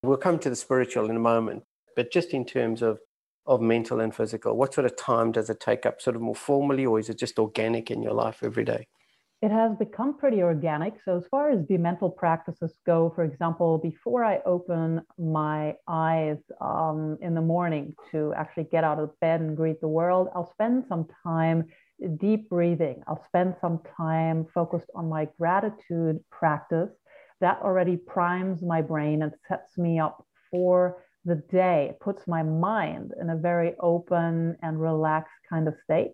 We'll 0.01 0.18
come 0.18 0.39
to 0.39 0.50
the 0.50 0.56
spiritual 0.56 1.08
in 1.08 1.15
a 1.15 1.20
moment, 1.20 1.62
but 1.96 2.12
just 2.12 2.29
in 2.29 2.46
terms 2.46 2.82
of 2.82 2.98
of 3.46 3.62
mental 3.62 4.00
and 4.00 4.13
physical? 4.15 4.58
What 4.58 4.74
sort 4.74 4.86
of 4.86 4.96
time 4.96 5.32
does 5.32 5.51
it 5.51 5.60
take 5.60 5.86
up, 5.86 6.01
sort 6.01 6.15
of 6.15 6.24
more 6.24 6.34
formally, 6.34 6.84
or 6.84 6.98
is 6.98 7.10
it 7.10 7.20
just 7.20 7.38
organic 7.38 7.91
in 7.91 8.01
your 8.01 8.13
life 8.13 8.39
every 8.41 8.63
day? 8.63 8.88
It 9.44 9.51
has 9.51 9.77
become 9.77 10.18
pretty 10.18 10.41
organic. 10.41 10.96
So, 11.06 11.18
as 11.18 11.27
far 11.29 11.51
as 11.51 11.68
the 11.68 11.77
mental 11.77 12.10
practices 12.10 12.74
go, 12.88 13.12
for 13.15 13.24
example, 13.24 13.77
before 13.77 14.25
I 14.25 14.39
open 14.48 15.01
my 15.20 15.75
eyes 15.88 16.39
um, 16.60 17.20
in 17.22 17.36
the 17.36 17.41
morning 17.41 17.94
to 18.12 18.34
actually 18.36 18.65
get 18.65 18.84
out 18.84 18.98
of 18.98 19.12
bed 19.20 19.41
and 19.41 19.56
greet 19.56 19.79
the 19.79 19.88
world, 19.88 20.29
I'll 20.34 20.51
spend 20.53 20.86
some 20.89 21.06
time 21.24 21.65
deep 22.20 22.50
breathing. 22.50 23.03
I'll 23.08 23.24
spend 23.25 23.56
some 23.62 23.79
time 23.98 24.46
focused 24.53 24.89
on 24.96 25.10
my 25.10 25.27
gratitude 25.38 26.20
practice. 26.32 26.89
That 27.41 27.60
already 27.62 27.98
primes 27.98 28.62
my 28.62 28.82
brain 28.82 29.22
and 29.22 29.32
sets 29.48 29.77
me 29.77 30.00
up 30.00 30.25
for 30.51 31.03
the 31.25 31.36
day, 31.36 31.88
it 31.91 32.00
puts 32.00 32.27
my 32.27 32.44
mind 32.44 33.13
in 33.20 33.29
a 33.29 33.36
very 33.36 33.75
open 33.79 34.58
and 34.62 34.82
relaxed 34.82 35.36
kind 35.50 35.68
of 35.68 35.75
state. 35.84 36.13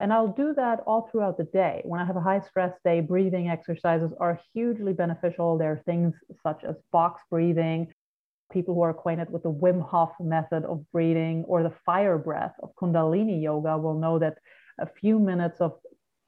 And 0.00 0.12
I'll 0.12 0.28
do 0.28 0.52
that 0.54 0.80
all 0.86 1.08
throughout 1.10 1.38
the 1.38 1.44
day. 1.44 1.80
When 1.84 2.00
I 2.00 2.04
have 2.04 2.16
a 2.16 2.20
high 2.20 2.40
stress 2.40 2.72
day, 2.84 3.00
breathing 3.00 3.48
exercises 3.48 4.12
are 4.18 4.40
hugely 4.52 4.92
beneficial. 4.92 5.56
There 5.56 5.72
are 5.72 5.82
things 5.86 6.14
such 6.42 6.64
as 6.64 6.76
box 6.90 7.22
breathing. 7.30 7.92
People 8.52 8.74
who 8.74 8.82
are 8.82 8.90
acquainted 8.90 9.30
with 9.30 9.44
the 9.44 9.52
Wim 9.52 9.80
Hof 9.80 10.10
method 10.20 10.64
of 10.64 10.84
breathing 10.92 11.44
or 11.46 11.62
the 11.62 11.74
fire 11.86 12.18
breath 12.18 12.54
of 12.62 12.74
Kundalini 12.74 13.40
yoga 13.42 13.78
will 13.78 13.98
know 13.98 14.18
that 14.18 14.38
a 14.78 14.86
few 14.86 15.18
minutes 15.18 15.60
of 15.60 15.72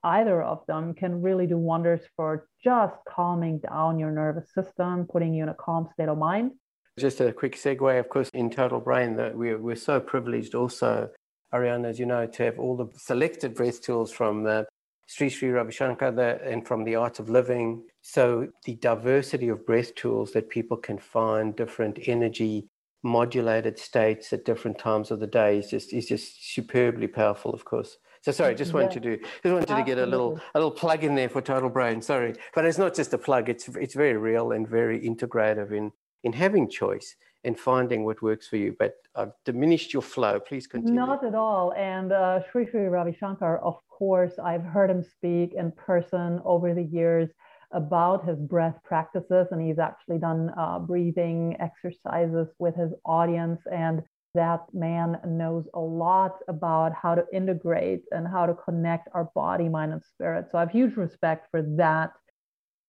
either 0.03 0.43
of 0.43 0.65
them 0.67 0.95
can 0.95 1.23
really 1.23 1.47
do 1.47 1.57
wonders 1.57 2.03
for 2.17 2.49
just 2.63 2.95
calming 3.09 3.59
down 3.59 3.99
your 3.99 4.11
nervous 4.11 4.53
system, 4.53 5.07
putting 5.11 5.33
you 5.35 5.43
in 5.43 5.49
a 5.49 5.55
calm 5.55 5.89
state 5.93 6.09
of 6.09 6.19
mind. 6.19 6.53
Just 6.99 7.21
a 7.21 7.33
quick 7.33 7.57
segue, 7.57 7.99
of 7.99 8.09
course, 8.09 8.29
in 8.35 8.51
Total 8.51 8.79
Brain, 8.81 9.17
that 9.17 9.37
we're, 9.37 9.59
we're 9.59 9.75
so 9.77 9.99
privileged 9.99 10.55
also, 10.55 11.09
Ariana, 11.53 11.89
as 11.89 11.99
you 11.99 12.07
know, 12.07 12.27
to 12.27 12.45
have 12.45 12.59
all 12.59 12.77
the 12.77 12.87
selected 12.97 13.55
breath 13.55 13.83
tools 13.83 14.13
from 14.13 14.47
uh, 14.47 14.63
Sri 15.07 15.29
Sri 15.29 15.51
Ravi 15.51 15.73
Shankar 15.73 16.13
the, 16.13 16.41
and 16.45 16.67
from 16.67 16.85
the 16.85 16.95
Art 16.95 17.19
of 17.19 17.29
Living. 17.29 17.83
So 18.03 18.49
the 18.65 18.77
diversity 18.77 19.49
of 19.49 19.67
breath 19.67 19.95
tools 19.95 20.33
that 20.33 20.51
people 20.51 20.77
can 20.77 20.99
find, 20.99 21.57
different 21.57 21.99
energy 22.07 22.69
modulated 23.03 23.79
states 23.79 24.33
at 24.33 24.47
different 24.47 24.79
times 24.79 25.11
of 25.11 25.21
the 25.21 25.27
day 25.27 25.59
is 25.59 25.69
just 25.69 25.93
is 25.93 26.07
just 26.07 26.55
superbly 26.55 27.07
powerful, 27.07 27.53
of 27.53 27.65
course. 27.65 27.99
So 28.25 28.33
sorry, 28.33 28.54
just 28.54 28.73
wanted 28.73 28.93
to 28.93 29.00
do 29.00 29.19
just 29.19 29.45
wanted 29.45 29.64
Absolutely. 29.64 29.83
to 29.83 29.97
get 29.97 29.99
a 29.99 30.07
little 30.07 30.40
a 30.54 30.59
little 30.59 30.71
plug 30.71 31.04
in 31.04 31.14
there 31.14 31.28
for 31.28 31.43
Total 31.43 31.69
Brain. 31.69 32.00
Sorry, 32.00 32.33
but 32.54 32.64
it's 32.64 32.78
not 32.78 32.95
just 32.95 33.12
a 33.12 33.19
plug. 33.19 33.50
It's 33.50 33.69
it's 33.76 33.95
very 33.95 34.16
real 34.16 34.52
and 34.52 34.66
very 34.66 34.99
integrative 34.99 35.73
in 35.73 35.93
in 36.23 36.33
having 36.33 36.71
choice 36.71 37.16
and 37.45 37.61
finding 37.61 38.07
what 38.07 38.23
works 38.23 38.49
for 38.49 38.57
you. 38.57 38.75
But 38.78 38.95
I've 39.14 39.33
diminished 39.45 39.93
your 39.93 40.00
flow. 40.00 40.40
Please 40.40 40.66
continue. 40.66 40.95
Not 40.95 41.23
at 41.23 41.35
all. 41.35 41.75
And 41.75 42.12
uh, 42.12 42.40
Sri 42.50 42.66
Sri 42.71 42.87
Ravi 42.87 43.14
Shankar, 43.21 43.59
of 43.59 43.76
course, 43.90 44.33
I've 44.43 44.64
heard 44.64 44.88
him 44.88 45.02
speak 45.02 45.52
in 45.52 45.71
person 45.73 46.40
over 46.47 46.73
the 46.73 46.85
years 46.85 47.28
about 47.73 48.26
his 48.26 48.38
breath 48.38 48.78
practices, 48.85 49.49
and 49.50 49.61
he's 49.61 49.78
actually 49.78 50.16
done 50.16 50.50
uh, 50.57 50.78
breathing 50.78 51.59
exercises 51.61 52.49
with 52.59 52.75
his 52.75 52.93
audience. 53.04 53.61
And 53.71 54.02
that 54.35 54.62
man 54.73 55.19
knows 55.26 55.67
a 55.75 55.81
lot 55.81 56.38
about 56.49 56.93
how 56.93 57.14
to 57.14 57.25
integrate 57.33 58.03
and 58.12 58.26
how 58.26 58.47
to 58.47 58.55
connect 58.55 59.09
our 59.14 59.31
body, 59.35 59.69
mind, 59.69 59.93
and 59.93 60.03
spirit. 60.03 60.47
So 60.50 60.59
I 60.59 60.62
have 60.62 60.71
huge 60.71 60.97
respect 60.97 61.49
for 61.50 61.62
that 61.76 62.12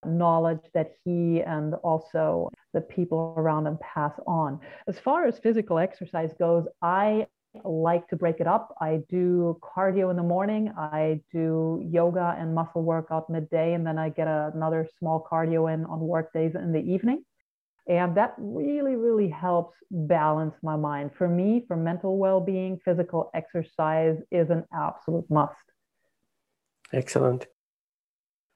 knowledge 0.06 0.62
that 0.74 0.94
he 1.04 1.42
and 1.42 1.74
also 1.75 2.50
the 2.74 2.82
people 2.82 3.34
around 3.38 3.68
him 3.68 3.78
pass 3.82 4.14
on. 4.28 4.60
As 4.88 5.00
far 5.00 5.25
as 5.25 5.40
physical 5.40 5.80
exercise 5.80 6.32
goes, 6.38 6.66
I 6.82 7.28
like 7.64 8.08
to 8.10 8.16
break 8.16 8.40
it 8.40 8.48
up. 8.48 8.75
I 8.82 9.02
do 9.10 9.60
cardio 9.62 10.12
in 10.12 10.18
the 10.18 10.24
morning, 10.24 10.72
I 10.78 11.22
do 11.32 11.82
yoga 11.90 12.36
and 12.38 12.54
muscle 12.54 12.84
workout 12.84 13.30
midday, 13.30 13.74
and 13.74 13.88
then 13.88 13.98
I 13.98 14.10
get 14.10 14.28
another 14.28 14.88
small 15.00 15.25
cardio 15.30 15.74
in 15.74 15.86
on 15.86 16.00
work 16.00 16.34
days 16.34 16.56
in 16.56 16.72
the 16.72 16.82
evening. 16.82 17.24
And 17.88 18.18
that 18.18 18.34
really, 18.38 18.96
really 18.96 19.30
helps 19.30 19.77
balance 19.92 20.56
my 20.63 20.75
mind. 20.75 21.12
For 21.18 21.27
me, 21.27 21.63
for 21.68 21.77
mental 21.77 22.18
well 22.18 22.39
being, 22.39 22.80
physical 22.84 23.30
exercise 23.36 24.18
is 24.32 24.50
an 24.50 24.63
absolute 24.74 25.30
must. 25.30 25.54
Excellent. 26.92 27.48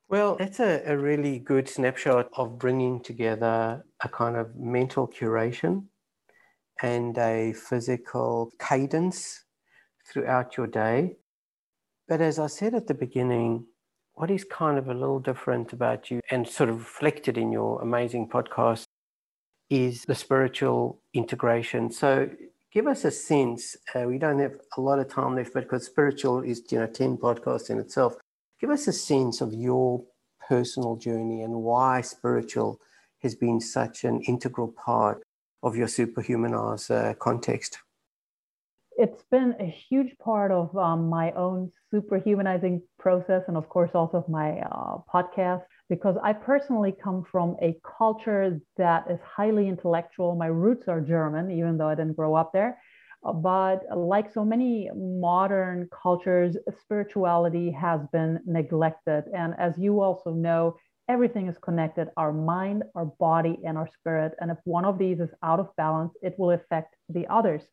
Well, 0.07 0.37
that's 0.37 0.59
a, 0.59 0.81
a 0.87 0.97
really 0.97 1.37
good 1.37 1.69
snapshot 1.69 2.29
of 2.33 2.57
bringing 2.57 3.03
together 3.03 3.85
a 4.03 4.09
kind 4.09 4.35
of 4.35 4.55
mental 4.55 5.07
curation 5.07 5.85
and 6.81 7.15
a 7.19 7.53
physical 7.53 8.51
cadence 8.59 9.43
throughout 10.11 10.57
your 10.57 10.65
day. 10.65 11.17
But 12.07 12.21
as 12.21 12.39
I 12.39 12.47
said 12.47 12.73
at 12.73 12.87
the 12.87 12.95
beginning, 12.95 13.67
what 14.13 14.31
is 14.31 14.43
kind 14.43 14.79
of 14.79 14.87
a 14.89 14.93
little 14.93 15.19
different 15.19 15.73
about 15.73 16.09
you 16.09 16.21
and 16.31 16.47
sort 16.47 16.69
of 16.69 16.79
reflected 16.79 17.37
in 17.37 17.51
your 17.51 17.79
amazing 17.81 18.29
podcast 18.29 18.85
is 19.69 20.05
the 20.05 20.15
spiritual 20.15 21.01
integration. 21.13 21.91
So 21.91 22.29
give 22.71 22.87
us 22.87 23.05
a 23.05 23.11
sense. 23.11 23.75
Uh, 23.93 24.01
we 24.07 24.17
don't 24.17 24.39
have 24.39 24.55
a 24.77 24.81
lot 24.81 24.99
of 24.99 25.09
time 25.09 25.35
left, 25.35 25.53
but 25.53 25.63
because 25.63 25.85
spiritual 25.85 26.41
is, 26.41 26.63
you 26.69 26.79
know, 26.79 26.87
10 26.87 27.17
podcasts 27.17 27.69
in 27.69 27.79
itself. 27.79 28.15
Give 28.59 28.69
us 28.69 28.87
a 28.87 28.93
sense 28.93 29.41
of 29.41 29.53
your 29.53 30.03
personal 30.47 30.95
journey 30.95 31.43
and 31.43 31.53
why 31.53 32.01
spiritual 32.01 32.79
has 33.21 33.35
been 33.35 33.61
such 33.61 34.03
an 34.03 34.21
integral 34.21 34.69
part 34.69 35.23
of 35.61 35.75
your 35.75 35.87
superhumanize 35.87 36.89
uh, 36.89 37.13
context. 37.15 37.77
It's 38.97 39.23
been 39.31 39.55
a 39.59 39.65
huge 39.65 40.17
part 40.17 40.51
of 40.51 40.75
um, 40.75 41.09
my 41.09 41.31
own 41.31 41.71
superhumanizing 41.93 42.81
process, 42.97 43.43
and 43.47 43.55
of 43.55 43.69
course, 43.69 43.91
also 43.93 44.17
of 44.17 44.29
my 44.29 44.59
uh, 44.59 44.97
podcast, 45.13 45.63
because 45.89 46.15
I 46.23 46.33
personally 46.33 46.93
come 47.03 47.23
from 47.31 47.55
a 47.61 47.75
culture 47.97 48.59
that 48.77 49.09
is 49.09 49.19
highly 49.21 49.67
intellectual. 49.67 50.35
My 50.35 50.47
roots 50.47 50.87
are 50.87 51.01
German, 51.01 51.51
even 51.51 51.77
though 51.77 51.87
I 51.89 51.95
didn't 51.95 52.15
grow 52.15 52.35
up 52.35 52.51
there. 52.53 52.77
Uh, 53.25 53.33
but 53.33 53.81
like 53.95 54.31
so 54.31 54.45
many 54.45 54.89
modern 54.95 55.89
cultures, 55.91 56.55
spirituality 56.81 57.71
has 57.71 58.01
been 58.13 58.39
neglected. 58.45 59.25
And 59.35 59.55
as 59.57 59.73
you 59.77 59.99
also 59.99 60.31
know, 60.31 60.75
everything 61.09 61.47
is 61.47 61.57
connected 61.57 62.07
our 62.17 62.31
mind, 62.31 62.83
our 62.95 63.05
body, 63.05 63.59
and 63.65 63.77
our 63.77 63.89
spirit. 63.99 64.33
And 64.39 64.51
if 64.51 64.57
one 64.63 64.85
of 64.85 64.99
these 64.99 65.19
is 65.19 65.29
out 65.43 65.59
of 65.59 65.75
balance, 65.75 66.13
it 66.21 66.35
will 66.37 66.51
affect 66.51 66.95
the 67.09 67.25
others. 67.27 67.63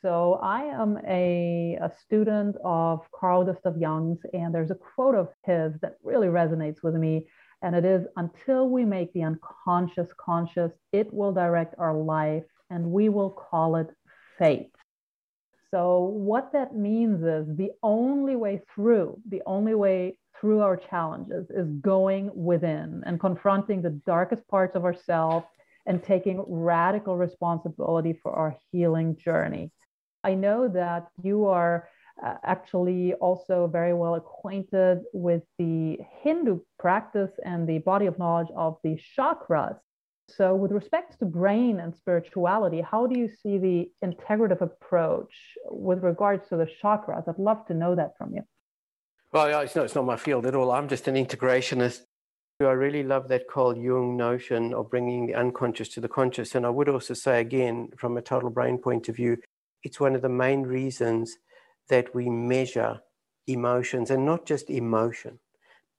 So 0.00 0.38
I 0.40 0.62
am 0.62 0.96
a, 1.08 1.76
a 1.82 1.90
student 2.04 2.54
of 2.64 3.00
Carl 3.12 3.44
Gustav 3.44 3.76
Jung's, 3.78 4.20
and 4.32 4.54
there's 4.54 4.70
a 4.70 4.76
quote 4.76 5.16
of 5.16 5.28
his 5.44 5.72
that 5.80 5.96
really 6.04 6.28
resonates 6.28 6.84
with 6.84 6.94
me. 6.94 7.26
And 7.62 7.74
it 7.74 7.84
is 7.84 8.06
until 8.16 8.68
we 8.68 8.84
make 8.84 9.12
the 9.12 9.24
unconscious 9.24 10.10
conscious, 10.16 10.72
it 10.92 11.12
will 11.12 11.32
direct 11.32 11.74
our 11.78 11.94
life 11.94 12.44
and 12.70 12.92
we 12.92 13.08
will 13.08 13.30
call 13.30 13.76
it 13.76 13.88
fate. 14.38 14.74
So, 15.70 16.00
what 16.00 16.52
that 16.52 16.74
means 16.74 17.22
is 17.22 17.56
the 17.56 17.72
only 17.82 18.36
way 18.36 18.62
through, 18.74 19.20
the 19.28 19.42
only 19.44 19.74
way 19.74 20.16
through 20.40 20.60
our 20.60 20.76
challenges 20.76 21.50
is 21.50 21.68
going 21.80 22.30
within 22.34 23.02
and 23.04 23.20
confronting 23.20 23.82
the 23.82 24.00
darkest 24.06 24.46
parts 24.48 24.76
of 24.76 24.84
ourselves 24.84 25.46
and 25.86 26.02
taking 26.02 26.44
radical 26.46 27.16
responsibility 27.16 28.18
for 28.22 28.32
our 28.32 28.56
healing 28.70 29.16
journey. 29.16 29.70
I 30.24 30.34
know 30.34 30.68
that 30.68 31.08
you 31.22 31.46
are 31.46 31.88
uh, 32.24 32.34
actually 32.44 33.14
also 33.14 33.66
very 33.66 33.94
well 33.94 34.14
acquainted 34.14 35.02
with 35.12 35.42
the 35.58 35.98
Hindu 36.22 36.60
practice 36.78 37.30
and 37.44 37.68
the 37.68 37.78
body 37.78 38.06
of 38.06 38.18
knowledge 38.18 38.48
of 38.56 38.76
the 38.82 38.98
chakras. 39.16 39.78
So, 40.28 40.54
with 40.54 40.72
respect 40.72 41.18
to 41.20 41.24
brain 41.24 41.80
and 41.80 41.94
spirituality, 41.94 42.82
how 42.82 43.06
do 43.06 43.18
you 43.18 43.28
see 43.28 43.56
the 43.56 43.90
integrative 44.04 44.60
approach 44.60 45.32
with 45.70 46.02
regards 46.02 46.48
to 46.50 46.56
the 46.56 46.68
chakras? 46.82 47.26
I'd 47.26 47.38
love 47.38 47.66
to 47.66 47.74
know 47.74 47.94
that 47.94 48.16
from 48.18 48.34
you. 48.34 48.42
Well, 49.32 49.60
it's 49.60 49.74
not, 49.74 49.86
it's 49.86 49.94
not 49.94 50.04
my 50.04 50.16
field 50.16 50.44
at 50.46 50.54
all. 50.54 50.70
I'm 50.70 50.88
just 50.88 51.08
an 51.08 51.14
integrationist. 51.14 52.00
I 52.60 52.72
really 52.72 53.04
love 53.04 53.28
that 53.28 53.48
Carl 53.48 53.76
Jung 53.76 54.16
notion 54.16 54.74
of 54.74 54.90
bringing 54.90 55.26
the 55.26 55.34
unconscious 55.34 55.88
to 55.90 56.00
the 56.00 56.08
conscious. 56.08 56.54
And 56.54 56.66
I 56.66 56.70
would 56.70 56.88
also 56.88 57.14
say, 57.14 57.40
again, 57.40 57.90
from 57.96 58.16
a 58.16 58.22
total 58.22 58.50
brain 58.50 58.78
point 58.78 59.08
of 59.08 59.16
view, 59.16 59.36
it's 59.84 60.00
one 60.00 60.16
of 60.16 60.22
the 60.22 60.28
main 60.28 60.62
reasons 60.62 61.36
that 61.88 62.14
we 62.14 62.28
measure 62.28 63.00
emotions 63.46 64.10
and 64.10 64.24
not 64.24 64.46
just 64.46 64.70
emotion, 64.70 65.38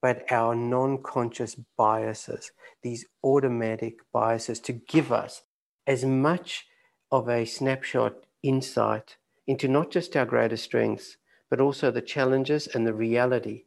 but 0.01 0.31
our 0.31 0.55
non 0.55 1.01
conscious 1.01 1.55
biases, 1.77 2.51
these 2.83 3.05
automatic 3.23 3.95
biases 4.13 4.59
to 4.61 4.73
give 4.73 5.11
us 5.11 5.43
as 5.87 6.05
much 6.05 6.65
of 7.11 7.27
a 7.27 7.45
snapshot 7.45 8.13
insight 8.43 9.17
into 9.47 9.67
not 9.67 9.91
just 9.91 10.15
our 10.15 10.25
greatest 10.25 10.63
strengths, 10.63 11.17
but 11.49 11.59
also 11.59 11.89
the 11.89 12.01
challenges 12.01 12.67
and 12.67 12.85
the 12.85 12.93
reality 12.93 13.63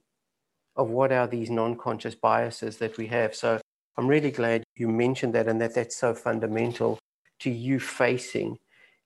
of 0.76 0.88
what 0.88 1.12
are 1.12 1.26
these 1.26 1.50
non-conscious 1.50 2.14
biases 2.14 2.78
that 2.78 2.96
we 2.96 3.08
have. 3.08 3.34
So 3.34 3.60
I'm 3.96 4.06
really 4.06 4.30
glad 4.30 4.64
you 4.76 4.88
mentioned 4.88 5.34
that 5.34 5.48
and 5.48 5.60
that 5.60 5.74
that's 5.74 5.96
so 5.96 6.14
fundamental 6.14 6.98
to 7.40 7.50
you 7.50 7.80
facing 7.80 8.58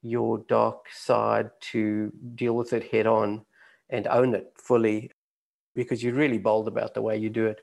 your 0.08 0.38
dark 0.48 0.86
side 0.92 1.50
to 1.72 2.12
deal 2.34 2.54
with 2.54 2.72
it 2.72 2.90
head 2.90 3.06
on 3.06 3.44
and 3.90 4.06
own 4.06 4.34
it 4.34 4.52
fully 4.56 5.10
because 5.74 6.02
you're 6.02 6.14
really 6.14 6.38
bold 6.38 6.68
about 6.68 6.94
the 6.94 7.02
way 7.02 7.16
you 7.16 7.30
do 7.30 7.46
it. 7.46 7.60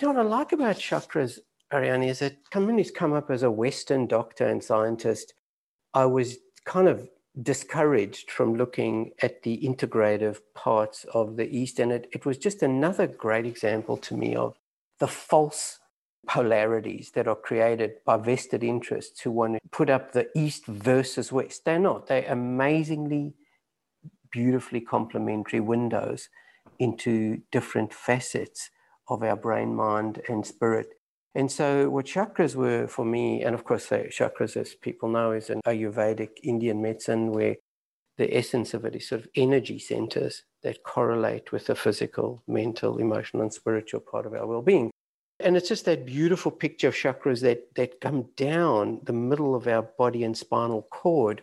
You 0.00 0.08
know 0.08 0.14
what 0.14 0.26
I 0.26 0.28
like 0.28 0.52
about 0.52 0.76
chakras, 0.76 1.38
Ariane, 1.72 2.04
is 2.04 2.20
that 2.20 2.50
coming 2.50 2.82
come 2.94 3.12
up 3.12 3.30
as 3.30 3.42
a 3.42 3.50
Western 3.50 4.06
doctor 4.06 4.46
and 4.46 4.62
scientist, 4.62 5.34
I 5.94 6.04
was 6.04 6.38
kind 6.64 6.88
of 6.88 7.08
discouraged 7.42 8.30
from 8.30 8.54
looking 8.54 9.12
at 9.22 9.42
the 9.42 9.60
integrative 9.62 10.38
parts 10.54 11.04
of 11.12 11.36
the 11.36 11.48
East. 11.48 11.78
And 11.78 11.92
it, 11.92 12.08
it 12.12 12.26
was 12.26 12.38
just 12.38 12.62
another 12.62 13.06
great 13.06 13.46
example 13.46 13.96
to 13.98 14.16
me 14.16 14.34
of 14.34 14.56
the 14.98 15.08
false 15.08 15.78
polarities 16.26 17.10
that 17.12 17.28
are 17.28 17.36
created 17.36 17.92
by 18.04 18.16
vested 18.16 18.62
interests 18.62 19.20
who 19.20 19.30
want 19.30 19.54
to 19.54 19.60
put 19.70 19.90
up 19.90 20.12
the 20.12 20.28
East 20.34 20.66
versus 20.66 21.32
West. 21.32 21.64
They're 21.64 21.78
not, 21.78 22.06
they're 22.06 22.30
amazingly, 22.30 23.34
beautifully 24.30 24.80
complementary 24.80 25.60
windows 25.60 26.28
into 26.78 27.42
different 27.52 27.92
facets 27.92 28.70
of 29.08 29.22
our 29.22 29.36
brain, 29.36 29.74
mind, 29.74 30.22
and 30.28 30.44
spirit. 30.44 30.94
And 31.34 31.52
so, 31.52 31.90
what 31.90 32.06
chakras 32.06 32.54
were 32.54 32.88
for 32.88 33.04
me, 33.04 33.42
and 33.42 33.54
of 33.54 33.64
course, 33.64 33.88
chakras, 33.88 34.56
as 34.56 34.74
people 34.74 35.08
know, 35.08 35.32
is 35.32 35.50
an 35.50 35.60
Ayurvedic 35.66 36.30
Indian 36.42 36.80
medicine 36.80 37.30
where 37.30 37.56
the 38.16 38.34
essence 38.34 38.72
of 38.72 38.84
it 38.84 38.96
is 38.96 39.08
sort 39.08 39.20
of 39.20 39.28
energy 39.36 39.78
centers 39.78 40.44
that 40.62 40.82
correlate 40.82 41.52
with 41.52 41.66
the 41.66 41.74
physical, 41.74 42.42
mental, 42.48 42.98
emotional, 42.98 43.42
and 43.42 43.52
spiritual 43.52 44.00
part 44.00 44.26
of 44.26 44.32
our 44.32 44.46
well 44.46 44.62
being. 44.62 44.90
And 45.38 45.56
it's 45.56 45.68
just 45.68 45.84
that 45.84 46.06
beautiful 46.06 46.50
picture 46.50 46.88
of 46.88 46.94
chakras 46.94 47.42
that, 47.42 47.74
that 47.74 48.00
come 48.00 48.30
down 48.36 49.00
the 49.04 49.12
middle 49.12 49.54
of 49.54 49.66
our 49.66 49.82
body 49.82 50.24
and 50.24 50.36
spinal 50.36 50.82
cord 50.90 51.42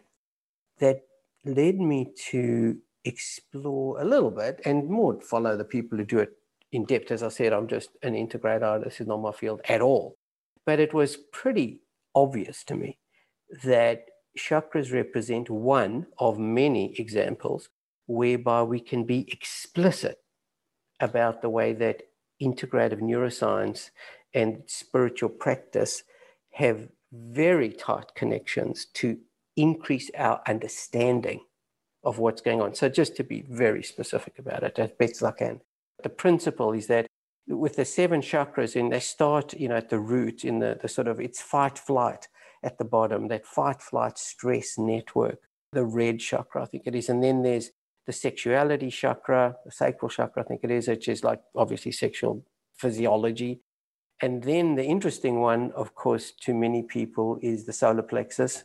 that 0.80 1.02
led 1.46 1.78
me 1.78 2.12
to 2.30 2.78
explore 3.06 4.02
a 4.02 4.06
little 4.06 4.32
bit 4.32 4.62
and 4.66 4.90
more 4.90 5.20
follow 5.22 5.56
the 5.56 5.66
people 5.66 5.98
who 5.98 6.06
do 6.06 6.20
it 6.20 6.32
in 6.72 6.86
depth. 6.86 7.12
As 7.12 7.22
I 7.22 7.30
said, 7.30 7.54
I'm 7.54 7.68
just 7.68 7.90
an 8.02 8.14
integrator. 8.14 8.84
This 8.84 9.00
is 9.00 9.08
not 9.08 9.22
my 9.22 9.32
field 9.32 9.62
at 9.70 9.82
all. 9.82 10.18
But 10.66 10.80
it 10.80 10.94
was 10.94 11.18
pretty 11.32 11.82
obvious 12.16 12.64
to 12.66 12.76
me 12.76 12.98
that 13.64 14.06
chakras 14.38 14.92
represent 14.92 15.50
one 15.50 16.08
of 16.18 16.40
many 16.40 16.96
examples 16.98 17.70
whereby 18.08 18.64
we 18.64 18.80
can 18.80 19.04
be 19.04 19.28
explicit 19.32 20.18
about 21.00 21.42
the 21.42 21.50
way 21.50 21.74
that 21.74 22.04
integrative 22.44 23.02
neuroscience 23.02 23.90
and 24.34 24.64
spiritual 24.68 25.30
practice 25.30 26.04
have 26.52 26.90
very 27.12 27.72
tight 27.72 28.16
connections 28.16 28.86
to 28.94 29.18
increase 29.56 30.10
our 30.18 30.42
understanding 30.48 31.42
of 32.04 32.20
what's 32.20 32.42
going 32.42 32.62
on. 32.62 32.74
So, 32.76 32.90
just 32.90 33.16
to 33.18 33.24
be 33.24 33.44
very 33.50 33.84
specific 33.84 34.40
about 34.40 34.64
it 34.64 34.78
as 34.80 34.92
best 34.92 35.24
I 35.24 35.32
can, 35.32 35.62
the 36.02 36.10
principle 36.10 36.74
is 36.74 36.88
that 36.88 37.08
with 37.48 37.76
the 37.76 37.86
seven 37.86 38.22
chakras 38.22 38.80
and 38.80 38.92
they 38.92 39.00
start 39.00 39.54
you 39.54 39.68
know 39.68 39.76
at 39.76 39.90
the 39.90 40.00
root 40.00 40.46
in 40.46 40.60
the, 40.60 40.78
the 40.82 40.88
sort 40.88 41.08
of 41.08 41.20
it's 41.20 41.42
fight 41.42 41.78
flight 41.78 42.28
at 42.64 42.78
the 42.78 42.86
bottom 42.86 43.28
that 43.28 43.46
fight 43.46 43.82
flight 43.82 44.18
stress 44.18 44.78
network 44.78 45.40
the 45.74 45.84
red 45.84 46.20
chakra 46.20 46.64
i 46.64 46.66
think 46.66 46.84
it 46.86 46.96
is 46.96 47.10
and 47.10 47.22
then 47.22 47.42
there's 47.44 47.72
the 48.06 48.14
sexuality 48.14 48.90
chakra 48.90 49.56
the 49.66 49.72
sacral 49.72 50.10
chakra 50.10 50.44
i 50.44 50.46
think 50.46 50.62
it 50.64 50.72
is 50.72 50.88
which 50.88 51.08
is 51.08 51.24
like 51.24 51.42
obviously 51.56 51.92
sexual 51.92 52.46
physiology 52.76 53.62
and 54.22 54.44
then 54.44 54.76
the 54.76 54.84
interesting 54.84 55.40
one 55.40 55.72
of 55.72 55.96
course 55.96 56.32
to 56.32 56.54
many 56.54 56.84
people 56.84 57.40
is 57.42 57.66
the 57.66 57.74
solar 57.74 58.04
plexus 58.04 58.64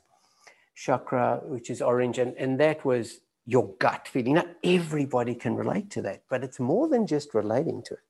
chakra 0.74 1.40
which 1.44 1.70
is 1.70 1.83
orange 1.83 2.18
and, 2.18 2.35
and 2.37 2.59
that 2.61 2.85
was 2.85 3.20
your 3.48 3.74
gut 3.79 4.07
feeling. 4.07 4.35
Now, 4.35 4.44
everybody 4.62 5.35
can 5.35 5.57
relate 5.57 5.90
to 5.92 6.03
that, 6.03 6.22
but 6.29 6.44
it's 6.44 6.61
more 6.61 6.87
than 6.87 7.07
just 7.07 7.33
relating 7.33 7.83
to 7.85 7.94
it. 7.94 8.01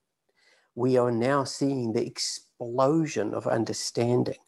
We 0.75 0.99
are 0.99 1.13
now 1.13 1.45
seeing 1.45 1.93
the 1.93 2.05
explosion 2.05 3.33
of 3.35 3.47
understanding 3.47 4.43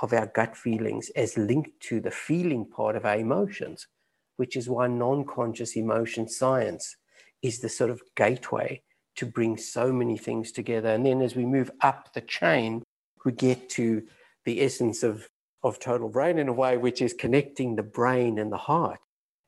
of 0.00 0.12
our 0.12 0.26
gut 0.26 0.56
feelings 0.56 1.10
as 1.14 1.38
linked 1.38 1.78
to 1.82 2.00
the 2.00 2.10
feeling 2.10 2.66
part 2.66 2.96
of 2.96 3.04
our 3.04 3.18
emotions, 3.18 3.86
which 4.36 4.56
is 4.56 4.68
why 4.68 4.86
non 4.86 5.24
conscious 5.24 5.76
emotion 5.76 6.28
science 6.28 6.96
is 7.42 7.60
the 7.60 7.68
sort 7.68 7.90
of 7.90 8.02
gateway 8.16 8.82
to 9.16 9.26
bring 9.26 9.56
so 9.56 9.92
many 9.92 10.16
things 10.16 10.52
together. 10.52 10.88
And 10.88 11.04
then 11.04 11.20
as 11.20 11.36
we 11.36 11.44
move 11.44 11.70
up 11.80 12.12
the 12.14 12.20
chain, 12.20 12.82
we 13.24 13.32
get 13.32 13.68
to 13.70 14.02
the 14.44 14.62
essence 14.62 15.02
of, 15.02 15.28
of 15.62 15.78
total 15.78 16.08
brain 16.08 16.38
in 16.38 16.48
a 16.48 16.52
way, 16.52 16.76
which 16.76 17.02
is 17.02 17.12
connecting 17.12 17.76
the 17.76 17.82
brain 17.82 18.38
and 18.38 18.50
the 18.50 18.56
heart 18.56 18.98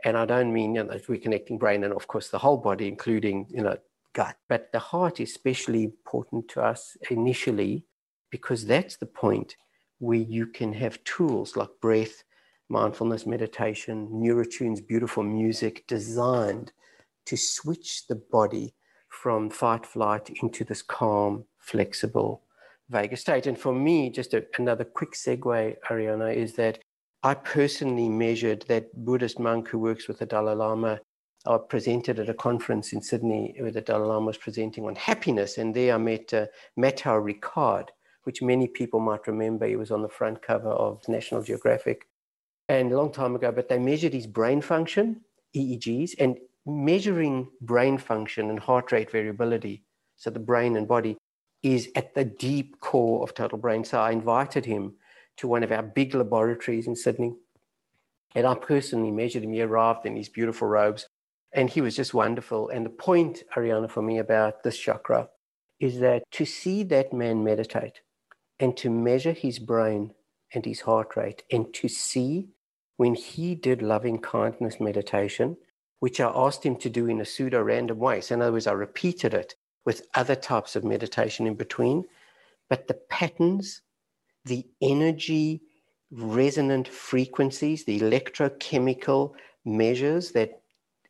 and 0.04 0.18
I 0.18 0.26
don't 0.26 0.52
mean 0.52 0.74
you 0.74 0.84
know, 0.84 1.00
we're 1.08 1.18
connecting 1.18 1.58
brain 1.58 1.82
and 1.82 1.92
of 1.92 2.06
course 2.06 2.28
the 2.28 2.38
whole 2.38 2.58
body, 2.58 2.86
including 2.86 3.46
you 3.48 3.62
know 3.62 3.76
gut, 4.12 4.36
but 4.48 4.70
the 4.70 4.78
heart 4.78 5.18
is 5.18 5.30
especially 5.30 5.82
important 5.84 6.48
to 6.48 6.62
us 6.62 6.96
initially 7.10 7.86
because 8.30 8.66
that's 8.66 8.96
the 8.96 9.06
point 9.06 9.56
where 9.98 10.18
you 10.18 10.46
can 10.46 10.72
have 10.74 11.02
tools 11.04 11.56
like 11.56 11.70
breath, 11.80 12.22
mindfulness, 12.68 13.27
meditation, 13.27 14.09
neurotunes, 14.12 14.87
beautiful 14.87 15.22
music 15.22 15.85
designed 15.87 16.72
to 17.27 17.37
switch 17.37 18.07
the 18.07 18.16
body 18.16 18.74
from 19.09 19.50
fight 19.50 19.87
flight 19.87 20.31
into 20.42 20.64
this 20.64 20.83
calm, 20.83 21.44
flexible, 21.59 22.42
vagus 22.90 23.20
state. 23.20 23.46
And 23.46 23.59
for 23.59 23.74
me, 23.74 24.11
just 24.11 24.35
a, 24.35 24.44
another 24.59 24.85
quick 24.85 25.12
segue, 25.12 25.77
Ariana, 25.88 26.35
is 26.35 26.55
that 26.55 26.79
I 27.22 27.35
personally 27.35 28.09
measured 28.09 28.66
that 28.68 28.92
Buddhist 29.05 29.38
monk 29.38 29.68
who 29.68 29.79
works 29.79 30.09
with 30.09 30.18
the 30.18 30.27
Dalai 30.27 30.55
Lama. 30.55 31.00
I 31.46 31.59
presented 31.59 32.18
at 32.18 32.29
a 32.29 32.35
conference 32.35 32.92
in 32.92 33.03
Sydney 33.03 33.55
where 33.59 33.70
the 33.70 33.81
Dalai 33.81 34.07
Lama 34.07 34.27
was 34.27 34.37
presenting 34.37 34.85
on 34.85 34.94
happiness, 34.94 35.59
and 35.59 35.74
there 35.74 35.94
I 35.94 35.98
met 35.98 36.35
uh, 36.35 36.46
Ricard, 36.77 37.88
which 38.24 38.42
many 38.42 38.66
people 38.66 39.00
might 39.00 39.27
remember. 39.27 39.66
He 39.66 39.77
was 39.77 39.90
on 39.90 40.03
the 40.03 40.09
front 40.09 40.42
cover 40.42 40.70
of 40.70 41.07
National 41.09 41.42
Geographic, 41.42 42.07
and 42.68 42.92
a 42.92 42.96
long 42.96 43.12
time 43.12 43.35
ago. 43.35 43.53
But 43.53 43.68
they 43.68 43.79
measured 43.79 44.12
his 44.12 44.27
brain 44.27 44.61
function, 44.61 45.20
EEGs, 45.55 46.14
and 46.18 46.38
measuring 46.66 47.48
brain 47.61 47.98
function 47.98 48.50
and 48.50 48.59
heart 48.59 48.92
rate 48.92 49.11
variability. 49.11 49.85
So 50.16 50.31
the 50.31 50.38
brain 50.38 50.77
and 50.77 50.88
body 50.88 51.16
is 51.62 51.88
at 51.96 52.14
the 52.14 52.24
deep 52.24 52.81
core 52.81 53.22
of 53.22 53.35
total 53.35 53.59
brain. 53.59 53.85
So 53.85 53.98
I 54.00 54.12
invited 54.12 54.66
him 54.66 54.94
to 55.38 55.48
one 55.48 55.62
of 55.62 55.72
our 55.72 55.83
big 55.83 56.14
laboratories 56.14 56.87
in 56.87 56.96
Sydney. 56.96 57.35
And 58.35 58.46
I 58.46 58.55
personally 58.55 59.11
measured 59.11 59.44
him. 59.44 59.53
He 59.53 59.62
arrived 59.62 60.07
in 60.07 60.16
his 60.16 60.29
beautiful 60.29 60.68
robes, 60.68 61.07
and 61.53 61.70
he 61.70 61.81
was 61.81 61.94
just 61.94 62.14
wonderful. 62.14 62.68
And 62.68 62.85
the 62.85 62.90
point, 62.90 63.44
Ariana, 63.57 63.90
for 63.90 64.03
me 64.03 64.18
about 64.18 64.62
this 64.62 64.77
chakra 64.77 65.29
is 65.81 66.00
that 66.00 66.22
to 66.33 66.44
see 66.44 66.83
that 66.85 67.12
man 67.12 67.44
meditate 67.44 68.00
and 68.59 68.77
to 68.77 68.90
measure 68.90 69.33
his 69.33 69.59
brain 69.59 70.12
and 70.53 70.64
his 70.64 70.81
heart 70.81 71.16
rate 71.16 71.42
and 71.50 71.72
to 71.74 71.88
see 71.88 72.48
when 72.96 73.14
he 73.14 73.54
did 73.54 73.83
loving 73.83 74.18
kindness 74.18 74.80
meditation, 74.80 75.57
which 76.00 76.20
I 76.20 76.30
asked 76.35 76.64
him 76.64 76.76
to 76.76 76.90
do 76.90 77.07
in 77.07 77.20
a 77.20 77.24
pseudo 77.24 77.62
random 77.62 77.98
way. 77.98 78.20
So, 78.20 78.35
in 78.35 78.42
other 78.42 78.52
words, 78.52 78.66
I 78.66 78.72
repeated 78.72 79.35
it 79.35 79.54
with 79.85 80.07
other 80.14 80.35
types 80.35 80.76
of 80.76 80.85
meditation 80.85 81.46
in 81.46 81.54
between. 81.54 82.04
But 82.68 82.88
the 82.88 82.94
patterns, 82.94 83.83
the 84.44 84.66
energy, 84.80 85.62
resonant 86.11 86.88
frequencies, 86.88 87.85
the 87.85 88.00
electrochemical 88.00 89.33
measures 89.64 90.33
that 90.33 90.61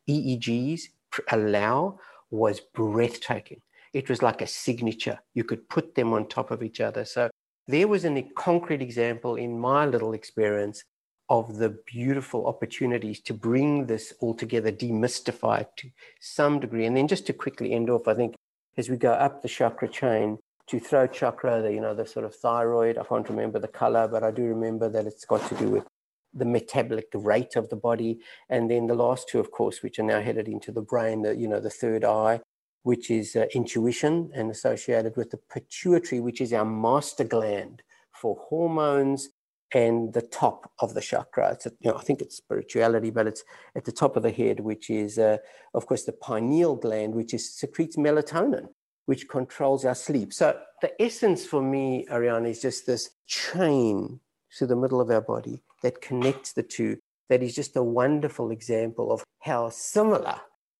EEGs 0.09 0.83
allow 1.31 1.99
was 2.31 2.59
breathtaking. 2.59 3.61
It 3.93 4.09
was 4.09 4.21
like 4.21 4.41
a 4.41 4.47
signature. 4.47 5.19
You 5.33 5.43
could 5.43 5.69
put 5.69 5.95
them 5.95 6.13
on 6.13 6.27
top 6.27 6.51
of 6.51 6.63
each 6.63 6.81
other. 6.81 7.05
So 7.05 7.29
there 7.67 7.87
was 7.87 8.05
a 8.05 8.21
concrete 8.35 8.81
example 8.81 9.35
in 9.35 9.57
my 9.57 9.85
little 9.85 10.13
experience 10.13 10.83
of 11.29 11.57
the 11.57 11.69
beautiful 11.85 12.47
opportunities 12.47 13.19
to 13.21 13.33
bring 13.33 13.87
this 13.87 14.13
all 14.19 14.35
together, 14.35 14.71
demystify 14.71 15.61
it 15.61 15.69
to 15.77 15.89
some 16.19 16.59
degree. 16.59 16.85
And 16.85 16.95
then 16.95 17.07
just 17.07 17.25
to 17.27 17.33
quickly 17.33 17.73
end 17.73 17.89
off, 17.89 18.07
I 18.07 18.13
think 18.13 18.35
as 18.77 18.89
we 18.89 18.97
go 18.97 19.11
up 19.11 19.41
the 19.41 19.47
chakra 19.47 19.87
chain 19.87 20.37
to 20.67 20.79
throat 20.79 21.13
chakra, 21.13 21.61
the, 21.61 21.73
you 21.73 21.81
know, 21.81 21.93
the 21.93 22.05
sort 22.05 22.25
of 22.25 22.35
thyroid, 22.35 22.97
I 22.97 23.03
can't 23.03 23.29
remember 23.29 23.59
the 23.59 23.67
color, 23.67 24.07
but 24.07 24.23
I 24.23 24.31
do 24.31 24.43
remember 24.43 24.89
that 24.89 25.05
it's 25.05 25.25
got 25.25 25.47
to 25.49 25.55
do 25.55 25.69
with 25.69 25.85
the 26.33 26.45
metabolic 26.45 27.07
rate 27.13 27.55
of 27.55 27.69
the 27.69 27.75
body. 27.75 28.19
And 28.49 28.69
then 28.69 28.87
the 28.87 28.95
last 28.95 29.29
two, 29.29 29.39
of 29.39 29.51
course, 29.51 29.81
which 29.81 29.99
are 29.99 30.03
now 30.03 30.21
headed 30.21 30.47
into 30.47 30.71
the 30.71 30.81
brain, 30.81 31.21
the, 31.21 31.35
you 31.35 31.47
know, 31.47 31.59
the 31.59 31.69
third 31.69 32.03
eye, 32.03 32.41
which 32.83 33.09
is 33.09 33.35
uh, 33.35 33.45
intuition 33.53 34.31
and 34.35 34.51
associated 34.51 35.15
with 35.17 35.31
the 35.31 35.39
pituitary, 35.51 36.19
which 36.19 36.41
is 36.41 36.53
our 36.53 36.65
master 36.65 37.23
gland 37.23 37.81
for 38.11 38.37
hormones 38.49 39.29
and 39.75 40.13
the 40.13 40.21
top 40.21 40.71
of 40.79 40.93
the 40.93 41.01
chakra. 41.01 41.51
It's 41.51 41.65
a, 41.65 41.71
you 41.81 41.91
know, 41.91 41.97
I 41.97 42.01
think 42.01 42.21
it's 42.21 42.37
spirituality, 42.37 43.09
but 43.09 43.27
it's 43.27 43.43
at 43.75 43.83
the 43.83 43.91
top 43.91 44.15
of 44.15 44.23
the 44.23 44.31
head, 44.31 44.61
which 44.61 44.89
is, 44.89 45.19
uh, 45.19 45.37
of 45.73 45.85
course, 45.85 46.05
the 46.05 46.13
pineal 46.13 46.77
gland, 46.77 47.13
which 47.13 47.33
is 47.33 47.53
secretes 47.53 47.97
melatonin, 47.97 48.69
which 49.05 49.27
controls 49.27 49.83
our 49.83 49.93
sleep. 49.93 50.31
So 50.31 50.57
the 50.81 50.93
essence 51.01 51.45
for 51.45 51.61
me, 51.61 52.07
Ariane, 52.09 52.45
is 52.45 52.61
just 52.61 52.85
this 52.85 53.09
chain 53.27 54.21
to 54.57 54.65
the 54.65 54.77
middle 54.77 55.01
of 55.01 55.11
our 55.11 55.19
body 55.19 55.61
that 55.83 56.01
connects 56.01 56.53
the 56.53 56.63
two. 56.63 56.97
That 57.27 57.43
is 57.43 57.53
just 57.53 57.75
a 57.75 57.83
wonderful 57.83 58.51
example 58.51 59.11
of 59.11 59.25
how 59.41 59.69
similar, 59.69 60.39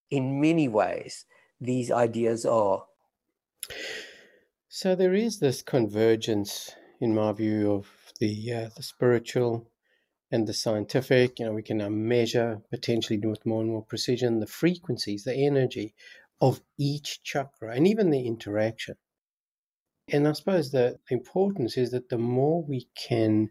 in 0.10 0.40
many 0.40 0.70
ways, 0.70 1.26
these 1.60 1.92
ideas 1.92 2.46
are. 2.46 2.86
So 4.70 4.96
there 4.96 5.14
is 5.14 5.40
this 5.40 5.62
convergence, 5.62 6.72
in 7.02 7.14
my 7.14 7.34
view, 7.34 7.74
of 7.74 7.90
the 8.20 8.54
uh, 8.54 8.70
the 8.76 8.84
spiritual 8.84 9.70
and 10.32 10.48
the 10.48 10.54
scientific. 10.54 11.40
You 11.40 11.46
know, 11.46 11.54
we 11.54 11.64
can 11.64 11.78
now 11.78 11.90
measure 11.90 12.62
potentially 12.72 13.20
with 13.20 13.46
more 13.46 13.62
and 13.62 13.72
more 13.72 13.84
precision 13.84 14.40
the 14.40 14.48
frequencies, 14.48 15.24
the 15.24 15.36
energy 15.36 15.94
of 16.42 16.62
each 16.78 17.24
chakra, 17.24 17.76
and 17.76 17.88
even 17.88 18.10
the 18.10 18.26
interaction. 18.26 18.96
And 20.10 20.28
I 20.28 20.34
suppose 20.34 20.72
the 20.72 21.00
importance 21.10 21.78
is 21.78 21.92
that 21.92 22.10
the 22.10 22.18
more 22.18 22.64
we 22.64 22.88
can 22.96 23.50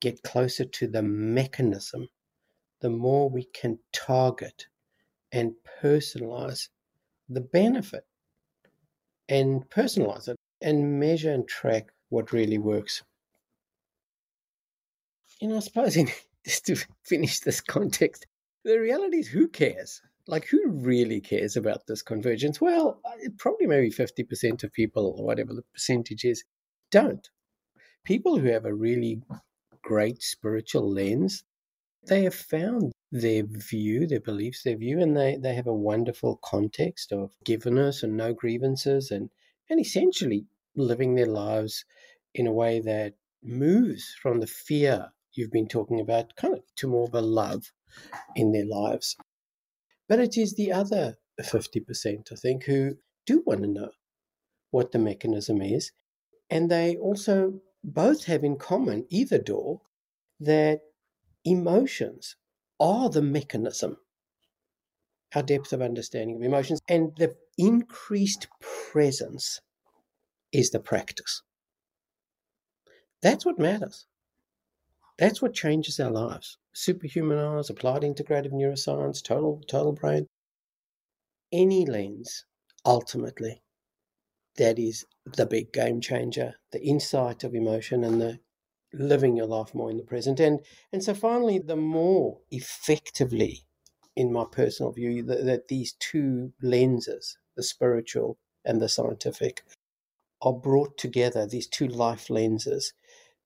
get 0.00 0.22
closer 0.22 0.64
to 0.64 0.88
the 0.88 1.02
mechanism, 1.02 2.08
the 2.80 2.90
more 2.90 3.30
we 3.30 3.44
can 3.44 3.78
target 3.92 4.66
and 5.30 5.52
personalize 5.82 6.68
the 7.28 7.40
benefit 7.40 8.04
and 9.28 9.68
personalize 9.70 10.28
it 10.28 10.36
and 10.60 10.98
measure 10.98 11.32
and 11.32 11.46
track 11.46 11.92
what 12.08 12.32
really 12.32 12.58
works 12.58 13.02
you 15.40 15.48
know, 15.48 15.56
I 15.56 15.60
suppose 15.60 15.96
in, 15.96 16.08
just 16.44 16.66
to 16.66 16.76
finish 17.02 17.40
this 17.40 17.60
context, 17.60 18.26
the 18.64 18.78
reality 18.78 19.18
is 19.18 19.28
who 19.28 19.48
cares? 19.48 20.02
Like, 20.26 20.46
who 20.46 20.68
really 20.68 21.20
cares 21.20 21.56
about 21.56 21.86
this 21.86 22.02
convergence? 22.02 22.60
Well, 22.60 23.00
uh, 23.04 23.30
probably 23.38 23.66
maybe 23.66 23.90
50% 23.90 24.62
of 24.62 24.72
people, 24.72 25.14
or 25.16 25.24
whatever 25.24 25.54
the 25.54 25.64
percentage 25.72 26.24
is, 26.24 26.44
don't. 26.90 27.28
People 28.04 28.38
who 28.38 28.48
have 28.48 28.66
a 28.66 28.74
really 28.74 29.22
great 29.82 30.22
spiritual 30.22 30.88
lens, 30.88 31.42
they 32.06 32.24
have 32.24 32.34
found 32.34 32.92
their 33.10 33.42
view, 33.44 34.06
their 34.06 34.20
beliefs, 34.20 34.62
their 34.62 34.76
view, 34.76 35.00
and 35.00 35.16
they, 35.16 35.36
they 35.36 35.54
have 35.54 35.66
a 35.66 35.74
wonderful 35.74 36.38
context 36.44 37.12
of 37.12 37.32
forgiveness 37.38 38.02
and 38.02 38.16
no 38.16 38.32
grievances 38.32 39.10
and, 39.10 39.30
and 39.68 39.80
essentially 39.80 40.44
living 40.76 41.14
their 41.14 41.26
lives 41.26 41.84
in 42.34 42.46
a 42.46 42.52
way 42.52 42.80
that 42.80 43.14
moves 43.42 44.14
from 44.22 44.38
the 44.40 44.46
fear 44.46 45.10
you've 45.34 45.50
been 45.50 45.68
talking 45.68 46.00
about, 46.00 46.36
kind 46.36 46.54
of 46.54 46.62
to 46.76 46.88
more 46.88 47.06
of 47.06 47.14
a 47.14 47.20
love 47.20 47.72
in 48.36 48.52
their 48.52 48.66
lives. 48.66 49.16
But 50.08 50.20
it 50.20 50.36
is 50.36 50.54
the 50.54 50.72
other 50.72 51.18
50%, 51.40 52.32
I 52.32 52.34
think, 52.34 52.64
who 52.64 52.96
do 53.26 53.42
want 53.46 53.62
to 53.62 53.68
know 53.68 53.90
what 54.70 54.92
the 54.92 54.98
mechanism 54.98 55.62
is. 55.62 55.92
And 56.48 56.70
they 56.70 56.96
also 56.96 57.60
both 57.84 58.24
have 58.24 58.44
in 58.44 58.56
common, 58.56 59.06
either 59.08 59.38
door, 59.38 59.82
that 60.40 60.80
emotions 61.44 62.36
are 62.78 63.08
the 63.08 63.22
mechanism, 63.22 63.96
our 65.34 65.42
depth 65.42 65.72
of 65.72 65.82
understanding 65.82 66.36
of 66.36 66.42
emotions, 66.42 66.80
and 66.88 67.12
the 67.16 67.36
increased 67.56 68.48
presence 68.92 69.60
is 70.52 70.70
the 70.70 70.80
practice. 70.80 71.42
That's 73.22 73.44
what 73.44 73.58
matters. 73.58 74.06
That's 75.20 75.42
what 75.42 75.52
changes 75.52 76.00
our 76.00 76.10
lives. 76.10 76.56
Superhumanize, 76.74 77.68
applied 77.68 78.02
integrative 78.02 78.52
neuroscience, 78.52 79.22
total 79.22 79.62
total 79.68 79.92
brain. 79.92 80.26
Any 81.52 81.84
lens, 81.84 82.46
ultimately, 82.86 83.62
that 84.56 84.78
is 84.78 85.04
the 85.26 85.44
big 85.44 85.74
game 85.74 86.00
changer, 86.00 86.54
the 86.72 86.82
insight 86.82 87.44
of 87.44 87.54
emotion 87.54 88.02
and 88.02 88.18
the 88.18 88.40
living 88.94 89.36
your 89.36 89.46
life 89.46 89.74
more 89.74 89.90
in 89.90 89.98
the 89.98 90.04
present. 90.04 90.40
And 90.40 90.60
and 90.90 91.04
so 91.04 91.12
finally, 91.12 91.58
the 91.58 91.76
more 91.76 92.38
effectively, 92.50 93.66
in 94.16 94.32
my 94.32 94.46
personal 94.50 94.92
view, 94.92 95.22
that, 95.24 95.44
that 95.44 95.68
these 95.68 95.92
two 96.00 96.54
lenses, 96.62 97.36
the 97.56 97.62
spiritual 97.62 98.38
and 98.64 98.80
the 98.80 98.88
scientific, 98.88 99.64
are 100.40 100.54
brought 100.54 100.96
together, 100.96 101.46
these 101.46 101.66
two 101.68 101.88
life 101.88 102.30
lenses, 102.30 102.94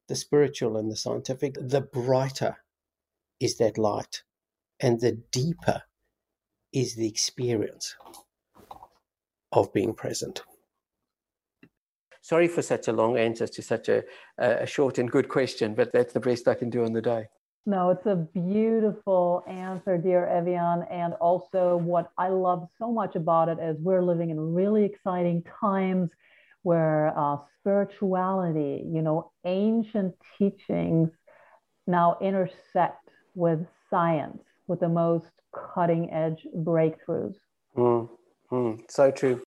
the 0.08 0.16
spiritual 0.16 0.76
and 0.76 0.90
the 0.90 0.96
scientific, 0.96 1.54
the 1.60 1.80
brighter 1.80 2.58
is 3.40 3.56
that 3.58 3.78
light 3.78 4.22
and 4.80 5.00
the 5.00 5.12
deeper 5.30 5.82
is 6.72 6.94
the 6.94 7.08
experience 7.08 7.96
of 9.52 9.72
being 9.72 9.94
present. 9.94 10.42
Sorry 12.20 12.48
for 12.48 12.62
such 12.62 12.88
a 12.88 12.92
long 12.92 13.18
answer 13.18 13.46
to 13.46 13.62
such 13.62 13.88
a, 13.88 14.02
a 14.38 14.66
short 14.66 14.98
and 14.98 15.10
good 15.10 15.28
question, 15.28 15.74
but 15.74 15.92
that's 15.92 16.14
the 16.14 16.20
best 16.20 16.48
I 16.48 16.54
can 16.54 16.70
do 16.70 16.84
on 16.84 16.92
the 16.92 17.02
day. 17.02 17.26
No, 17.66 17.90
it's 17.90 18.06
a 18.06 18.16
beautiful 18.16 19.42
answer, 19.48 19.96
dear 19.96 20.26
Evian. 20.26 20.84
And 20.90 21.14
also, 21.14 21.76
what 21.76 22.10
I 22.18 22.28
love 22.28 22.68
so 22.78 22.92
much 22.92 23.16
about 23.16 23.48
it 23.48 23.58
is 23.58 23.76
we're 23.80 24.02
living 24.02 24.30
in 24.30 24.54
really 24.54 24.84
exciting 24.84 25.44
times 25.60 26.10
where 26.64 27.16
uh, 27.16 27.36
spirituality, 27.60 28.84
you 28.86 29.00
know, 29.00 29.30
ancient 29.44 30.14
teachings 30.36 31.10
now 31.86 32.16
intersect 32.20 33.08
with 33.34 33.64
science, 33.90 34.42
with 34.66 34.80
the 34.80 34.88
most 34.88 35.30
cutting 35.74 36.10
edge 36.10 36.46
breakthroughs. 36.56 37.36
Mm, 37.76 38.08
mm, 38.50 38.80
so 38.90 39.10
true. 39.10 39.42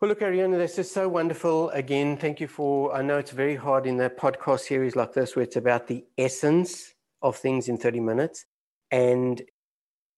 Well, 0.00 0.10
look, 0.10 0.20
Ariana, 0.20 0.58
this 0.58 0.78
is 0.78 0.90
so 0.90 1.08
wonderful. 1.08 1.70
Again, 1.70 2.16
thank 2.16 2.40
you 2.40 2.46
for. 2.46 2.94
I 2.94 3.02
know 3.02 3.18
it's 3.18 3.32
very 3.32 3.56
hard 3.56 3.86
in 3.86 4.00
a 4.00 4.10
podcast 4.10 4.60
series 4.60 4.94
like 4.94 5.12
this 5.12 5.34
where 5.34 5.44
it's 5.44 5.56
about 5.56 5.86
the 5.86 6.04
essence 6.16 6.94
of 7.22 7.36
things 7.36 7.68
in 7.68 7.78
30 7.78 8.00
minutes. 8.00 8.44
And 8.90 9.42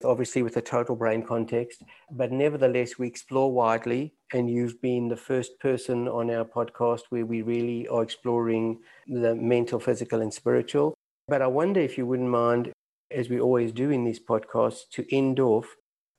obviously 0.05 0.43
with 0.43 0.57
a 0.57 0.63
total 0.63 0.97
brain 0.97 1.23
context, 1.23 1.83
but 2.11 2.33
nevertheless, 2.33 2.99
we 2.99 3.07
explore 3.07 3.53
widely. 3.53 4.15
And 4.33 4.51
you've 4.51 4.81
been 4.81 5.09
the 5.09 5.17
first 5.17 5.59
person 5.61 6.09
on 6.09 6.31
our 6.31 6.45
podcast 6.45 7.03
where 7.11 7.27
we 7.27 7.43
really 7.43 7.89
are 7.89 8.03
exploring 8.03 8.79
the 9.07 9.35
mental, 9.35 9.81
physical, 9.81 10.21
and 10.21 10.33
spiritual. 10.33 10.95
But 11.29 11.43
I 11.43 11.47
wonder 11.47 11.81
if 11.81 11.99
you 11.99 12.07
wouldn't 12.07 12.29
mind, 12.29 12.73
as 13.11 13.29
we 13.29 13.41
always 13.41 13.73
do 13.73 13.91
in 13.91 14.05
these 14.05 14.21
podcasts, 14.21 14.89
to 14.93 15.05
end 15.15 15.41
off 15.41 15.67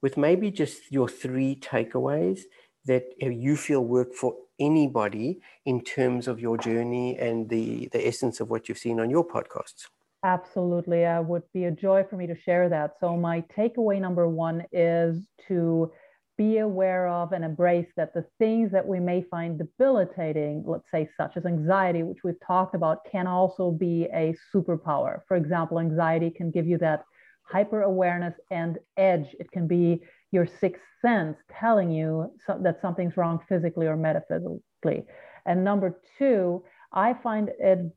with 0.01 0.17
maybe 0.17 0.51
just 0.51 0.91
your 0.91 1.07
three 1.07 1.55
takeaways 1.55 2.41
that 2.85 3.03
you 3.19 3.55
feel 3.55 3.81
work 3.85 4.13
for 4.13 4.35
anybody 4.59 5.39
in 5.65 5.81
terms 5.81 6.27
of 6.27 6.39
your 6.39 6.57
journey 6.57 7.17
and 7.17 7.49
the, 7.49 7.87
the 7.91 8.07
essence 8.07 8.39
of 8.39 8.49
what 8.49 8.67
you've 8.67 8.77
seen 8.77 8.99
on 8.99 9.09
your 9.09 9.27
podcasts. 9.27 9.85
Absolutely. 10.23 10.99
It 11.01 11.25
would 11.25 11.43
be 11.53 11.65
a 11.65 11.71
joy 11.71 12.03
for 12.07 12.15
me 12.15 12.27
to 12.27 12.35
share 12.35 12.69
that. 12.69 12.91
So, 12.99 13.17
my 13.17 13.41
takeaway 13.57 13.99
number 13.99 14.27
one 14.27 14.63
is 14.71 15.25
to 15.47 15.91
be 16.37 16.59
aware 16.59 17.07
of 17.07 17.31
and 17.33 17.43
embrace 17.43 17.87
that 17.97 18.13
the 18.13 18.25
things 18.39 18.71
that 18.71 18.87
we 18.87 18.99
may 18.99 19.23
find 19.23 19.57
debilitating, 19.57 20.63
let's 20.65 20.89
say, 20.91 21.09
such 21.17 21.37
as 21.37 21.45
anxiety, 21.45 22.03
which 22.03 22.19
we've 22.23 22.39
talked 22.45 22.75
about, 22.75 22.99
can 23.11 23.25
also 23.27 23.71
be 23.71 24.07
a 24.13 24.33
superpower. 24.53 25.19
For 25.27 25.37
example, 25.37 25.79
anxiety 25.79 26.29
can 26.29 26.51
give 26.51 26.67
you 26.67 26.77
that 26.79 27.03
hyper 27.43 27.81
awareness 27.81 28.35
and 28.51 28.77
edge. 28.97 29.35
It 29.39 29.51
can 29.51 29.67
be 29.67 30.01
your 30.31 30.45
sixth 30.45 30.83
sense 31.01 31.37
telling 31.59 31.91
you 31.91 32.31
so, 32.45 32.59
that 32.63 32.79
something's 32.81 33.17
wrong 33.17 33.39
physically 33.49 33.87
or 33.87 33.97
metaphysically. 33.97 35.05
And 35.45 35.63
number 35.63 35.99
two, 36.17 36.63
I 36.93 37.13
find 37.15 37.49
it 37.59 37.91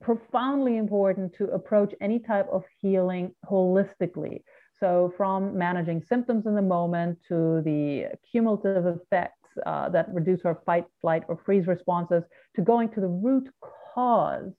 profoundly 0.00 0.76
important 0.76 1.34
to 1.34 1.44
approach 1.46 1.94
any 2.00 2.18
type 2.18 2.48
of 2.50 2.64
healing 2.80 3.34
holistically. 3.44 4.42
So, 4.78 5.12
from 5.16 5.58
managing 5.58 6.02
symptoms 6.02 6.46
in 6.46 6.54
the 6.54 6.62
moment 6.62 7.18
to 7.28 7.62
the 7.62 8.06
cumulative 8.30 8.86
effects 8.86 9.34
uh, 9.66 9.88
that 9.88 10.12
reduce 10.12 10.44
our 10.44 10.60
fight, 10.64 10.84
flight, 11.00 11.24
or 11.28 11.36
freeze 11.44 11.66
responses, 11.66 12.22
to 12.54 12.62
going 12.62 12.88
to 12.90 13.00
the 13.00 13.08
root 13.08 13.48
cause 13.94 14.52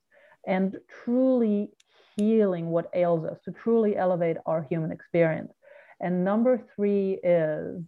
and 0.46 0.78
truly 1.04 1.70
healing 2.18 2.68
what 2.68 2.90
ails 2.94 3.26
us, 3.26 3.40
to 3.46 3.52
truly 3.52 3.96
elevate 3.96 4.38
our 4.46 4.66
human 4.70 4.92
experience. 4.92 5.54
And 6.02 6.24
number 6.24 6.62
three 6.76 7.20
is 7.24 7.82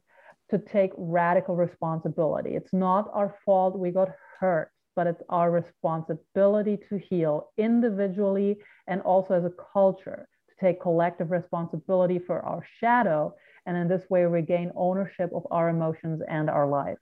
to 0.50 0.58
take 0.58 0.92
radical 0.98 1.56
responsibility. 1.56 2.56
It's 2.56 2.74
not 2.74 3.10
our 3.14 3.36
fault 3.46 3.78
we 3.78 3.92
got 3.92 4.10
hurt, 4.40 4.72
but 4.96 5.08
it's 5.08 5.22
our 5.30 5.52
responsibility 5.52 6.78
to 6.90 6.98
heal 6.98 7.50
individually 7.58 8.58
and 8.88 9.02
also 9.02 9.34
as 9.34 9.46
a 9.46 9.54
culture 9.74 10.28
to 10.50 10.66
take 10.66 10.82
collective 10.82 11.32
responsibility 11.32 12.20
for 12.20 12.42
our 12.42 12.66
shadow, 12.80 13.34
and 13.66 13.78
in 13.78 13.88
this 13.88 14.10
way 14.10 14.24
regain 14.24 14.72
ownership 14.76 15.32
of 15.34 15.46
our 15.52 15.70
emotions 15.70 16.22
and 16.28 16.50
our 16.50 16.68
lives. 16.68 17.00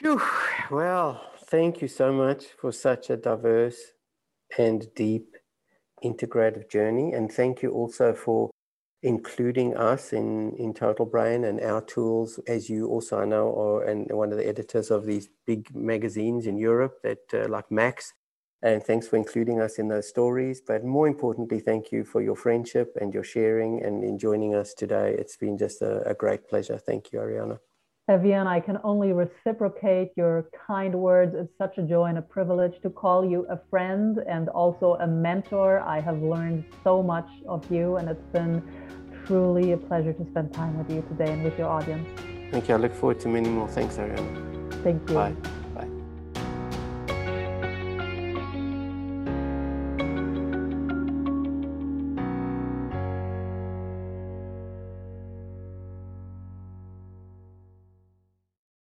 Whew. 0.00 0.20
Well, 0.70 1.22
thank 1.46 1.80
you 1.80 1.88
so 1.88 2.12
much 2.12 2.46
for 2.60 2.72
such 2.72 3.10
a 3.10 3.16
diverse 3.16 3.92
and 4.58 4.86
deep 4.94 5.36
integrative 6.04 6.68
journey. 6.70 7.12
And 7.12 7.32
thank 7.32 7.62
you 7.62 7.70
also 7.70 8.12
for 8.12 8.50
including 9.04 9.76
us 9.76 10.14
in, 10.14 10.56
in 10.56 10.74
Total 10.74 11.06
Brain 11.06 11.44
and 11.44 11.60
our 11.60 11.82
tools, 11.82 12.40
as 12.48 12.70
you 12.70 12.88
also 12.88 13.20
I 13.20 13.26
know 13.26 13.54
are 13.54 13.84
and 13.84 14.10
one 14.10 14.32
of 14.32 14.38
the 14.38 14.48
editors 14.48 14.90
of 14.90 15.06
these 15.06 15.28
big 15.46 15.74
magazines 15.76 16.46
in 16.46 16.56
Europe 16.58 17.02
that 17.04 17.20
uh, 17.34 17.48
like 17.48 17.70
Max 17.70 18.14
and 18.62 18.82
thanks 18.82 19.06
for 19.06 19.16
including 19.16 19.60
us 19.60 19.78
in 19.78 19.88
those 19.88 20.08
stories. 20.08 20.62
But 20.66 20.84
more 20.84 21.06
importantly, 21.06 21.60
thank 21.60 21.92
you 21.92 22.02
for 22.02 22.22
your 22.22 22.34
friendship 22.34 22.96
and 22.98 23.12
your 23.12 23.24
sharing 23.24 23.84
and 23.84 24.02
in 24.02 24.18
joining 24.18 24.54
us 24.54 24.72
today. 24.72 25.14
It's 25.18 25.36
been 25.36 25.58
just 25.58 25.82
a, 25.82 26.02
a 26.08 26.14
great 26.14 26.48
pleasure. 26.48 26.78
Thank 26.78 27.12
you, 27.12 27.18
Ariana. 27.20 27.58
Evian, 28.06 28.46
I 28.46 28.60
can 28.60 28.78
only 28.84 29.14
reciprocate 29.14 30.12
your 30.14 30.50
kind 30.66 30.94
words. 30.94 31.34
It's 31.34 31.56
such 31.56 31.78
a 31.78 31.82
joy 31.82 32.06
and 32.06 32.18
a 32.18 32.22
privilege 32.22 32.74
to 32.82 32.90
call 32.90 33.24
you 33.24 33.46
a 33.48 33.58
friend 33.70 34.18
and 34.28 34.50
also 34.50 34.98
a 35.00 35.06
mentor. 35.06 35.80
I 35.80 36.00
have 36.00 36.20
learned 36.20 36.66
so 36.82 37.02
much 37.02 37.28
of 37.48 37.70
you, 37.72 37.96
and 37.96 38.10
it's 38.10 38.26
been 38.26 38.62
truly 39.24 39.72
a 39.72 39.78
pleasure 39.78 40.12
to 40.12 40.26
spend 40.26 40.52
time 40.52 40.76
with 40.76 40.90
you 40.90 41.00
today 41.08 41.32
and 41.32 41.42
with 41.42 41.58
your 41.58 41.68
audience. 41.68 42.06
Thank 42.50 42.68
you. 42.68 42.74
I 42.74 42.78
look 42.78 42.94
forward 42.94 43.20
to 43.20 43.28
many 43.28 43.48
more. 43.48 43.68
Thanks, 43.68 43.96
Ariana. 43.96 44.82
Thank 44.82 45.08
you. 45.08 45.14
Bye. 45.14 45.63